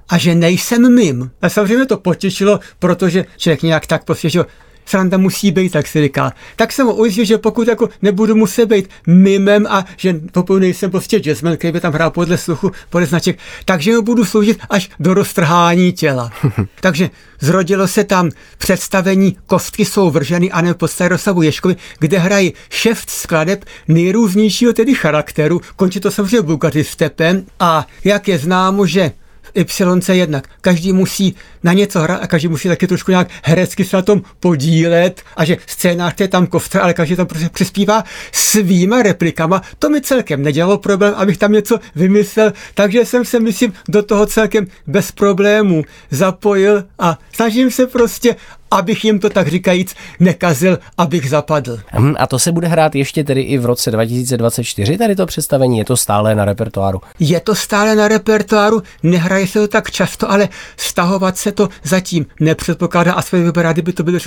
a 0.09 0.17
že 0.17 0.35
nejsem 0.35 0.95
mim. 0.95 1.31
A 1.41 1.49
samozřejmě 1.49 1.85
to 1.85 1.97
potěšilo, 1.97 2.59
protože 2.79 3.25
člověk 3.37 3.63
nějak 3.63 3.87
tak 3.87 4.03
prostě, 4.03 4.29
že 4.29 4.43
sranda 4.87 5.17
musí 5.17 5.51
být, 5.51 5.71
tak 5.71 5.87
si 5.87 6.01
říká. 6.01 6.33
Tak 6.55 6.71
jsem 6.71 6.87
ho 6.87 6.95
ujistil, 6.95 7.25
že 7.25 7.37
pokud 7.37 7.67
jako 7.67 7.89
nebudu 8.01 8.35
muset 8.35 8.65
být 8.65 8.89
mimem 9.07 9.67
a 9.69 9.85
že 9.97 10.15
pokud 10.31 10.59
nejsem 10.59 10.91
prostě 10.91 11.19
jazzman, 11.19 11.57
který 11.57 11.71
by 11.71 11.79
tam 11.79 11.93
hrál 11.93 12.11
podle 12.11 12.37
sluchu, 12.37 12.71
podle 12.89 13.07
značek, 13.07 13.37
takže 13.65 13.95
ho 13.95 14.01
budu 14.01 14.25
sloužit 14.25 14.59
až 14.69 14.89
do 14.99 15.13
roztrhání 15.13 15.93
těla. 15.93 16.31
takže 16.81 17.09
zrodilo 17.39 17.87
se 17.87 18.03
tam 18.03 18.31
představení 18.57 19.37
Kostky 19.47 19.85
jsou 19.85 20.09
vrženy 20.11 20.51
a 20.51 20.61
ne 20.61 20.73
pod 20.73 20.87
Staroslavu 20.87 21.41
Ješkovi, 21.41 21.75
kde 21.99 22.19
hrají 22.19 22.53
šeft 22.69 23.09
skladeb 23.09 23.65
nejrůznějšího 23.87 24.73
tedy 24.73 24.95
charakteru. 24.95 25.61
Končí 25.75 25.99
to 25.99 26.11
samozřejmě 26.11 26.41
Bugatti 26.41 26.83
Stepem 26.83 27.45
a 27.59 27.87
jak 28.03 28.27
je 28.27 28.37
známo, 28.37 28.85
že 28.85 29.11
Y 29.53 30.13
jednak. 30.13 30.47
Každý 30.61 30.93
musí 30.93 31.35
na 31.63 31.73
něco 31.73 31.99
hrát 31.99 32.23
a 32.23 32.27
každý 32.27 32.47
musí 32.47 32.67
taky 32.67 32.87
trošku 32.87 33.11
nějak 33.11 33.27
herecky 33.43 33.85
se 33.85 33.97
na 33.97 34.01
tom 34.01 34.21
podílet 34.39 35.21
a 35.35 35.45
že 35.45 35.57
scénář 35.65 36.13
je 36.19 36.27
tam 36.27 36.47
kostra, 36.47 36.81
ale 36.81 36.93
každý 36.93 37.15
tam 37.15 37.27
prostě 37.27 37.49
přispívá 37.49 38.03
svýma 38.31 39.03
replikama. 39.03 39.61
To 39.79 39.89
mi 39.89 40.01
celkem 40.01 40.43
nedělalo 40.43 40.77
problém, 40.77 41.13
abych 41.17 41.37
tam 41.37 41.51
něco 41.51 41.79
vymyslel, 41.95 42.53
takže 42.73 43.05
jsem 43.05 43.25
se, 43.25 43.39
myslím, 43.39 43.73
do 43.89 44.03
toho 44.03 44.25
celkem 44.25 44.67
bez 44.87 45.11
problémů 45.11 45.83
zapojil 46.11 46.83
a 46.99 47.19
snažím 47.35 47.71
se 47.71 47.87
prostě 47.87 48.35
abych 48.71 49.05
jim 49.05 49.19
to 49.19 49.29
tak 49.29 49.47
říkajíc 49.47 49.95
nekazil, 50.19 50.79
abych 50.97 51.29
zapadl. 51.29 51.79
Hmm, 51.87 52.15
a 52.19 52.27
to 52.27 52.39
se 52.39 52.51
bude 52.51 52.67
hrát 52.67 52.95
ještě 52.95 53.23
tedy 53.23 53.41
i 53.41 53.57
v 53.57 53.65
roce 53.65 53.91
2024, 53.91 54.97
tady 54.97 55.15
to 55.15 55.25
představení, 55.25 55.77
je 55.77 55.85
to 55.85 55.97
stále 55.97 56.35
na 56.35 56.45
repertoáru? 56.45 57.01
Je 57.19 57.39
to 57.39 57.55
stále 57.55 57.95
na 57.95 58.07
repertoáru, 58.07 58.83
nehraje 59.03 59.47
se 59.47 59.59
to 59.59 59.67
tak 59.67 59.91
často, 59.91 60.31
ale 60.31 60.49
stahovat 60.77 61.37
se 61.37 61.51
to 61.51 61.69
zatím 61.83 62.25
nepředpokládá 62.39 63.13
a 63.13 63.21
své 63.21 63.43
vypadá, 63.43 63.73
kdyby 63.73 63.93
to 63.93 64.03
bylo 64.03 64.19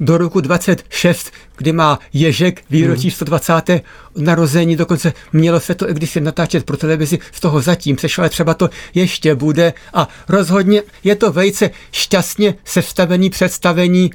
do 0.00 0.18
roku 0.18 0.40
26, 0.40 1.32
kdy 1.56 1.72
má 1.72 1.98
Ježek 2.12 2.62
výročí 2.70 3.02
hmm. 3.02 3.10
120. 3.10 3.82
narození, 4.16 4.76
dokonce 4.76 5.12
mělo 5.32 5.60
se 5.60 5.74
to 5.74 5.90
i 5.90 5.94
když 5.94 6.10
se 6.10 6.20
natáčet 6.20 6.66
pro 6.66 6.76
televizi, 6.76 7.18
z 7.32 7.40
toho 7.40 7.60
zatím 7.60 7.98
sešlo, 7.98 8.22
ale 8.22 8.30
třeba 8.30 8.54
to 8.54 8.70
ještě 8.94 9.34
bude 9.34 9.72
a 9.94 10.08
rozhodně 10.28 10.82
je 11.04 11.16
to 11.16 11.32
vejce 11.32 11.70
šťastně 11.92 12.54
sestavený 12.64 13.30
představení, 13.30 14.10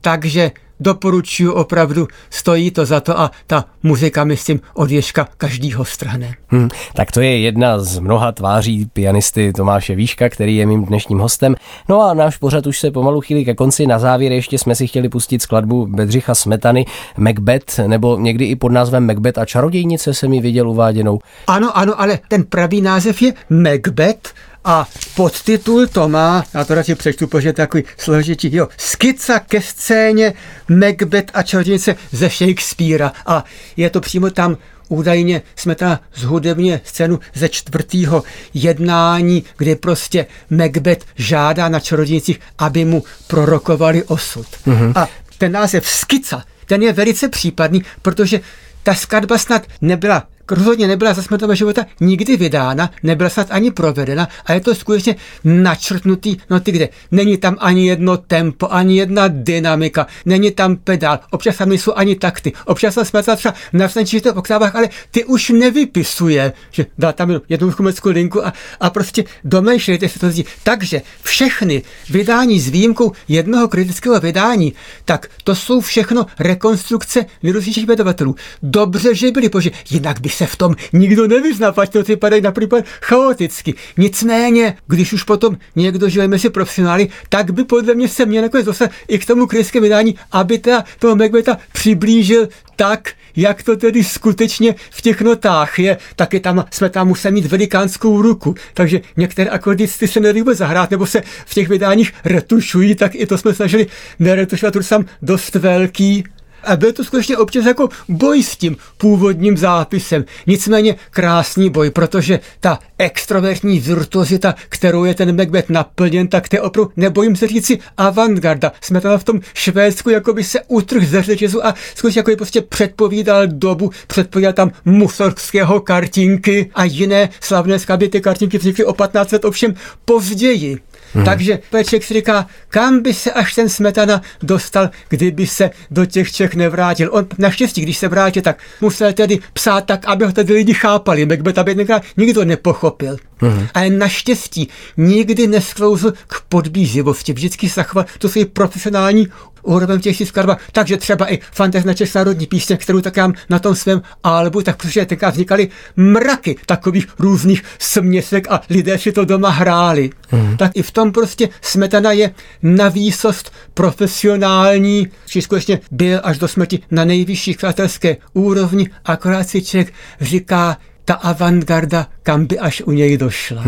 takže 0.00 0.50
doporučuji 0.80 1.52
opravdu, 1.52 2.08
stojí 2.30 2.70
to 2.70 2.86
za 2.86 3.00
to 3.00 3.20
a 3.20 3.30
ta 3.46 3.64
muzika, 3.82 4.24
myslím, 4.24 4.60
od 4.74 4.90
Ježka 4.90 5.28
každýho 5.36 5.84
strhne. 5.84 6.34
Hmm, 6.48 6.68
tak 6.94 7.12
to 7.12 7.20
je 7.20 7.38
jedna 7.38 7.78
z 7.78 7.98
mnoha 7.98 8.32
tváří 8.32 8.86
pianisty 8.92 9.52
Tomáše 9.52 9.94
Výška, 9.94 10.28
který 10.28 10.56
je 10.56 10.66
mým 10.66 10.84
dnešním 10.84 11.18
hostem. 11.18 11.54
No 11.88 12.02
a 12.02 12.14
náš 12.14 12.36
pořad 12.36 12.66
už 12.66 12.80
se 12.80 12.90
pomalu 12.90 13.20
chýlí 13.20 13.44
ke 13.44 13.54
konci. 13.54 13.86
Na 13.86 13.98
závěr 13.98 14.32
ještě 14.32 14.58
jsme 14.58 14.74
si 14.74 14.86
chtěli 14.86 15.08
pustit 15.08 15.42
skladbu 15.42 15.86
Bedřicha 15.86 16.34
Smetany 16.34 16.86
Macbeth, 17.18 17.78
nebo 17.86 18.18
někdy 18.18 18.44
i 18.44 18.56
pod 18.56 18.72
názvem 18.72 19.06
Macbeth 19.06 19.38
a 19.38 19.44
čarodějnice 19.44 20.14
se 20.14 20.28
mi 20.28 20.40
viděl 20.40 20.70
uváděnou. 20.70 21.18
Ano, 21.46 21.78
ano, 21.78 22.00
ale 22.00 22.18
ten 22.28 22.44
pravý 22.44 22.80
název 22.80 23.22
je 23.22 23.32
Macbeth 23.50 24.34
a 24.66 24.88
podtitul 25.14 25.86
to 25.86 26.08
má, 26.08 26.44
já 26.54 26.64
to 26.64 26.74
radši 26.74 26.94
přečtu, 26.94 27.26
protože 27.26 27.48
je 27.48 27.52
takový 27.52 27.84
složitý, 27.98 28.56
jo, 28.56 28.68
skica 28.76 29.38
ke 29.38 29.62
scéně 29.62 30.34
Macbeth 30.68 31.30
a 31.34 31.42
čarodějnice 31.42 31.96
ze 32.12 32.28
Shakespearea 32.28 33.12
a 33.26 33.44
je 33.76 33.90
to 33.90 34.00
přímo 34.00 34.30
tam 34.30 34.56
údajně 34.88 35.42
jsme 35.56 35.74
ta 35.74 36.00
zhudebně 36.14 36.80
scénu 36.84 37.20
ze 37.34 37.48
čtvrtého 37.48 38.22
jednání, 38.54 39.44
kdy 39.56 39.76
prostě 39.76 40.26
Macbeth 40.50 41.06
žádá 41.16 41.68
na 41.68 41.80
čarodějnicích, 41.80 42.40
aby 42.58 42.84
mu 42.84 43.04
prorokovali 43.26 44.02
osud. 44.04 44.46
Mm-hmm. 44.66 44.92
A 44.94 45.08
ten 45.38 45.52
název 45.52 45.88
skica, 45.88 46.44
ten 46.66 46.82
je 46.82 46.92
velice 46.92 47.28
případný, 47.28 47.82
protože 48.02 48.40
ta 48.82 48.94
skladba 48.94 49.38
snad 49.38 49.66
nebyla 49.80 50.26
rozhodně 50.50 50.86
nebyla 50.86 51.14
za 51.14 51.22
smrtové 51.22 51.56
života 51.56 51.86
nikdy 52.00 52.36
vydána, 52.36 52.90
nebyla 53.02 53.30
snad 53.30 53.46
ani 53.50 53.70
provedena 53.70 54.28
a 54.44 54.52
je 54.52 54.60
to 54.60 54.74
skutečně 54.74 55.16
načrtnutý 55.44 56.36
noty, 56.50 56.72
kde 56.72 56.88
není 57.10 57.36
tam 57.36 57.56
ani 57.60 57.88
jedno 57.88 58.16
tempo, 58.16 58.72
ani 58.72 58.98
jedna 58.98 59.28
dynamika, 59.28 60.06
není 60.24 60.50
tam 60.50 60.76
pedál, 60.76 61.18
občas 61.30 61.56
tam 61.56 61.68
nejsou 61.68 61.92
ani 61.94 62.16
takty, 62.16 62.52
občas 62.64 62.94
tam 62.94 63.04
smrtá 63.04 63.36
třeba 63.36 63.54
na 63.72 63.88
v 63.88 64.36
oktávách, 64.36 64.76
ale 64.76 64.88
ty 65.10 65.24
už 65.24 65.48
nevypisuje, 65.48 66.52
že 66.70 66.86
dá 66.98 67.12
tam 67.12 67.40
jednu 67.48 67.70
chumeckou 67.70 68.08
linku 68.08 68.46
a, 68.46 68.52
a 68.80 68.90
prostě 68.90 69.24
domýšlejte 69.44 70.08
si 70.08 70.18
to 70.18 70.30
zdi. 70.30 70.44
Takže 70.62 71.02
všechny 71.22 71.82
vydání 72.10 72.60
s 72.60 72.68
výjimkou 72.68 73.12
jednoho 73.28 73.68
kritického 73.68 74.20
vydání, 74.20 74.72
tak 75.04 75.26
to 75.44 75.54
jsou 75.54 75.80
všechno 75.80 76.26
rekonstrukce 76.38 77.26
nejrůznějších 77.42 77.86
vydavatelů. 77.86 78.34
Dobře, 78.62 79.14
že 79.14 79.30
byli, 79.30 79.48
protože 79.48 79.70
jinak 79.90 80.20
by 80.20 80.28
se 80.36 80.46
v 80.46 80.56
tom 80.56 80.74
nikdo 80.92 81.28
nevyzná, 81.28 81.74
ať 81.76 81.92
to 81.92 82.02
vypadají 82.02 82.42
například 82.42 82.84
chaoticky. 83.00 83.74
Nicméně, 83.96 84.76
když 84.86 85.12
už 85.12 85.22
potom 85.22 85.56
někdo 85.76 86.08
žije 86.08 86.28
mezi 86.28 86.50
profesionály, 86.50 87.08
tak 87.28 87.50
by 87.50 87.64
podle 87.64 87.94
mě 87.94 88.08
se 88.08 88.26
měl 88.26 88.42
nakonec 88.42 88.66
dostat 88.66 88.90
i 89.08 89.18
k 89.18 89.26
tomu 89.26 89.46
kritickému 89.46 89.82
vydání, 89.82 90.14
aby 90.32 90.58
teda 90.58 90.84
toho 90.98 91.16
Macbeta 91.16 91.58
přiblížil 91.72 92.48
tak, 92.76 93.12
jak 93.36 93.62
to 93.62 93.76
tedy 93.76 94.04
skutečně 94.04 94.74
v 94.90 95.02
těch 95.02 95.20
notách 95.20 95.78
je, 95.78 95.98
taky 96.16 96.40
tam 96.40 96.64
jsme 96.70 96.88
tam 96.88 97.08
museli 97.08 97.34
mít 97.34 97.46
velikánskou 97.46 98.22
ruku, 98.22 98.54
takže 98.74 99.00
některé 99.16 99.50
akordisty 99.50 100.08
se 100.08 100.20
nedí 100.20 100.42
zahrát, 100.52 100.90
nebo 100.90 101.06
se 101.06 101.22
v 101.46 101.54
těch 101.54 101.68
vydáních 101.68 102.12
retušují, 102.24 102.94
tak 102.94 103.14
i 103.14 103.26
to 103.26 103.38
jsme 103.38 103.54
snažili 103.54 103.86
neretušovat, 104.18 104.72
to 104.72 104.82
sam 104.82 105.04
dost 105.22 105.54
velký, 105.54 106.24
a 106.66 106.76
byl 106.76 106.92
to 106.92 107.04
skutečně 107.04 107.36
občas 107.36 107.66
jako 107.66 107.88
boj 108.08 108.42
s 108.42 108.56
tím 108.56 108.76
původním 108.98 109.56
zápisem. 109.56 110.24
Nicméně 110.46 110.96
krásný 111.10 111.70
boj, 111.70 111.90
protože 111.90 112.40
ta 112.60 112.78
extrovertní 112.98 113.80
virtuozita, 113.80 114.54
kterou 114.68 115.04
je 115.04 115.14
ten 115.14 115.36
Macbeth 115.36 115.70
naplněn, 115.70 116.28
tak 116.28 116.48
to 116.48 116.56
je 116.56 116.60
opravdu, 116.60 116.92
nebojím 116.96 117.36
se 117.36 117.46
říci, 117.46 117.78
avantgarda. 117.96 118.72
Jsme 118.80 119.00
tam 119.00 119.18
v 119.18 119.24
tom 119.24 119.40
Švédsku, 119.54 120.10
jako 120.10 120.32
by 120.32 120.44
se 120.44 120.60
utrh 120.68 121.04
ze 121.08 121.22
řečezu 121.22 121.66
a 121.66 121.74
skutečně 121.94 122.18
jako 122.18 122.30
by 122.30 122.36
prostě 122.36 122.62
předpovídal 122.62 123.46
dobu, 123.46 123.90
předpovídal 124.06 124.52
tam 124.52 124.70
musorského 124.84 125.80
kartinky 125.80 126.70
a 126.74 126.84
jiné 126.84 127.28
slavné 127.40 127.78
skladby, 127.78 128.08
ty 128.08 128.20
kartinky 128.20 128.58
vznikly 128.58 128.84
o 128.84 128.92
15 128.92 129.32
let 129.32 129.44
ovšem 129.44 129.74
později. 130.04 130.78
Hmm. 131.14 131.24
Takže 131.24 131.58
Peček 131.70 132.04
si 132.04 132.14
říká, 132.14 132.46
kam 132.68 133.02
by 133.02 133.14
se 133.14 133.32
až 133.32 133.54
ten 133.54 133.68
Smetana 133.68 134.22
dostal, 134.42 134.90
kdyby 135.08 135.46
se 135.46 135.70
do 135.90 136.06
těch 136.06 136.32
Čech 136.32 136.54
nevrátil. 136.54 137.08
On 137.12 137.26
naštěstí, 137.38 137.80
když 137.80 137.98
se 137.98 138.08
vrátil, 138.08 138.42
tak 138.42 138.58
musel 138.80 139.12
tedy 139.12 139.38
psát 139.52 139.80
tak, 139.80 140.06
aby 140.06 140.24
ho 140.24 140.32
tedy 140.32 140.54
lidi 140.54 140.74
chápali. 140.74 141.26
Macbeth 141.26 141.58
aby 141.58 141.86
nikdo 142.16 142.44
nepochopil. 142.44 143.16
Hmm. 143.38 143.66
Ale 143.74 143.90
naštěstí 143.90 144.68
nikdy 144.96 145.46
nesklouzl 145.46 146.12
k 146.26 146.40
podbízivosti. 146.48 147.32
Vždycky 147.32 147.68
zachoval 147.68 148.06
to 148.18 148.28
svůj 148.28 148.44
profesionální 148.44 149.28
úroveň 149.66 150.00
těch 150.00 150.28
skladba. 150.28 150.56
Takže 150.72 150.96
třeba 150.96 151.32
i 151.32 151.38
Fantasy 151.52 151.86
na 151.86 151.94
Čech 151.94 152.14
národní 152.14 152.46
písně, 152.46 152.76
kterou 152.76 153.00
tak 153.00 153.16
mám 153.16 153.34
na 153.50 153.58
tom 153.58 153.74
svém 153.74 154.02
albu, 154.22 154.62
tak 154.62 154.76
protože 154.76 155.06
tenkrát 155.06 155.30
vznikaly 155.30 155.68
mraky 155.96 156.56
takových 156.66 157.06
různých 157.18 157.62
směsek 157.78 158.46
a 158.50 158.60
lidé 158.70 158.98
si 158.98 159.12
to 159.12 159.24
doma 159.24 159.50
hráli. 159.50 160.10
Mm. 160.32 160.56
Tak 160.56 160.72
i 160.74 160.82
v 160.82 160.90
tom 160.90 161.12
prostě 161.12 161.48
Smetana 161.62 162.12
je 162.12 162.34
na 162.62 162.88
výsost 162.88 163.52
profesionální, 163.74 165.08
či 165.26 165.42
skutečně 165.42 165.80
byl 165.90 166.20
až 166.22 166.38
do 166.38 166.48
smrti 166.48 166.82
na 166.90 167.04
nejvyšší 167.04 167.54
přátelské 167.54 168.16
úrovni, 168.32 168.90
akorát 169.04 169.48
si 169.48 169.62
člověk 169.62 169.92
říká, 170.20 170.76
ta 171.06 171.14
avantgarda, 171.14 172.06
kam 172.22 172.46
by 172.46 172.58
až 172.58 172.82
u 172.86 172.92
něj 172.92 173.16
došla. 173.16 173.62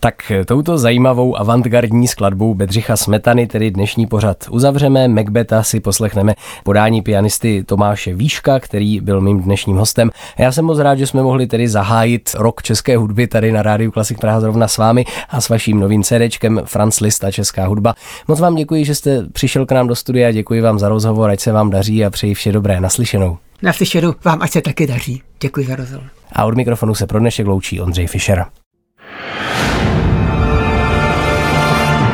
Tak 0.00 0.32
touto 0.46 0.78
zajímavou 0.78 1.38
avantgardní 1.38 2.08
skladbou 2.08 2.54
Bedřicha 2.54 2.96
Smetany, 2.96 3.46
tedy 3.46 3.70
dnešní 3.70 4.06
pořad 4.06 4.36
uzavřeme. 4.50 5.08
Macbeta 5.08 5.62
si 5.62 5.80
poslechneme 5.80 6.34
podání 6.64 7.02
pianisty 7.02 7.64
Tomáše 7.64 8.14
Výška, 8.14 8.60
který 8.60 9.00
byl 9.00 9.20
mým 9.20 9.42
dnešním 9.42 9.76
hostem. 9.76 10.10
Já 10.38 10.52
jsem 10.52 10.64
moc 10.64 10.78
rád, 10.78 10.98
že 10.98 11.06
jsme 11.06 11.22
mohli 11.22 11.46
tedy 11.46 11.68
zahájit 11.68 12.30
rok 12.38 12.62
české 12.62 12.96
hudby 12.96 13.26
tady 13.26 13.52
na 13.52 13.62
Rádiu 13.62 13.90
Klasik 13.90 14.20
Praha 14.20 14.40
zrovna 14.40 14.68
s 14.68 14.78
vámi 14.78 15.04
a 15.28 15.40
s 15.40 15.48
vaším 15.48 15.80
novým 15.80 16.02
CDčkem 16.02 16.60
Franz 16.64 17.00
List 17.00 17.24
a 17.24 17.30
Česká 17.30 17.66
hudba. 17.66 17.94
Moc 18.28 18.40
vám 18.40 18.54
děkuji, 18.54 18.84
že 18.84 18.94
jste 18.94 19.26
přišel 19.32 19.66
k 19.66 19.72
nám 19.72 19.86
do 19.86 19.94
studia, 19.96 20.32
děkuji 20.32 20.60
vám 20.60 20.78
za 20.78 20.88
rozhovor, 20.88 21.30
ať 21.30 21.40
se 21.40 21.52
vám 21.52 21.70
daří 21.70 22.04
a 22.04 22.10
přeji 22.10 22.34
vše 22.34 22.52
dobré. 22.52 22.80
Naslyšenou. 22.80 23.38
Naslyšenou 23.62 24.14
vám, 24.24 24.42
ať 24.42 24.50
se 24.50 24.60
taky 24.60 24.86
daří. 24.86 25.22
Děkuji 25.40 25.66
za 25.66 25.76
rozhovor. 25.76 26.06
A 26.32 26.44
od 26.44 26.56
mikrofonu 26.56 26.94
se 26.94 27.06
pro 27.06 27.18
dnešek 27.18 27.46
loučí 27.46 27.80
Ondřej 27.80 28.06
Fischer. 28.06 28.44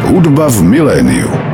Hudba 0.03 0.49
v 0.49 0.63
miléniu. 0.63 1.46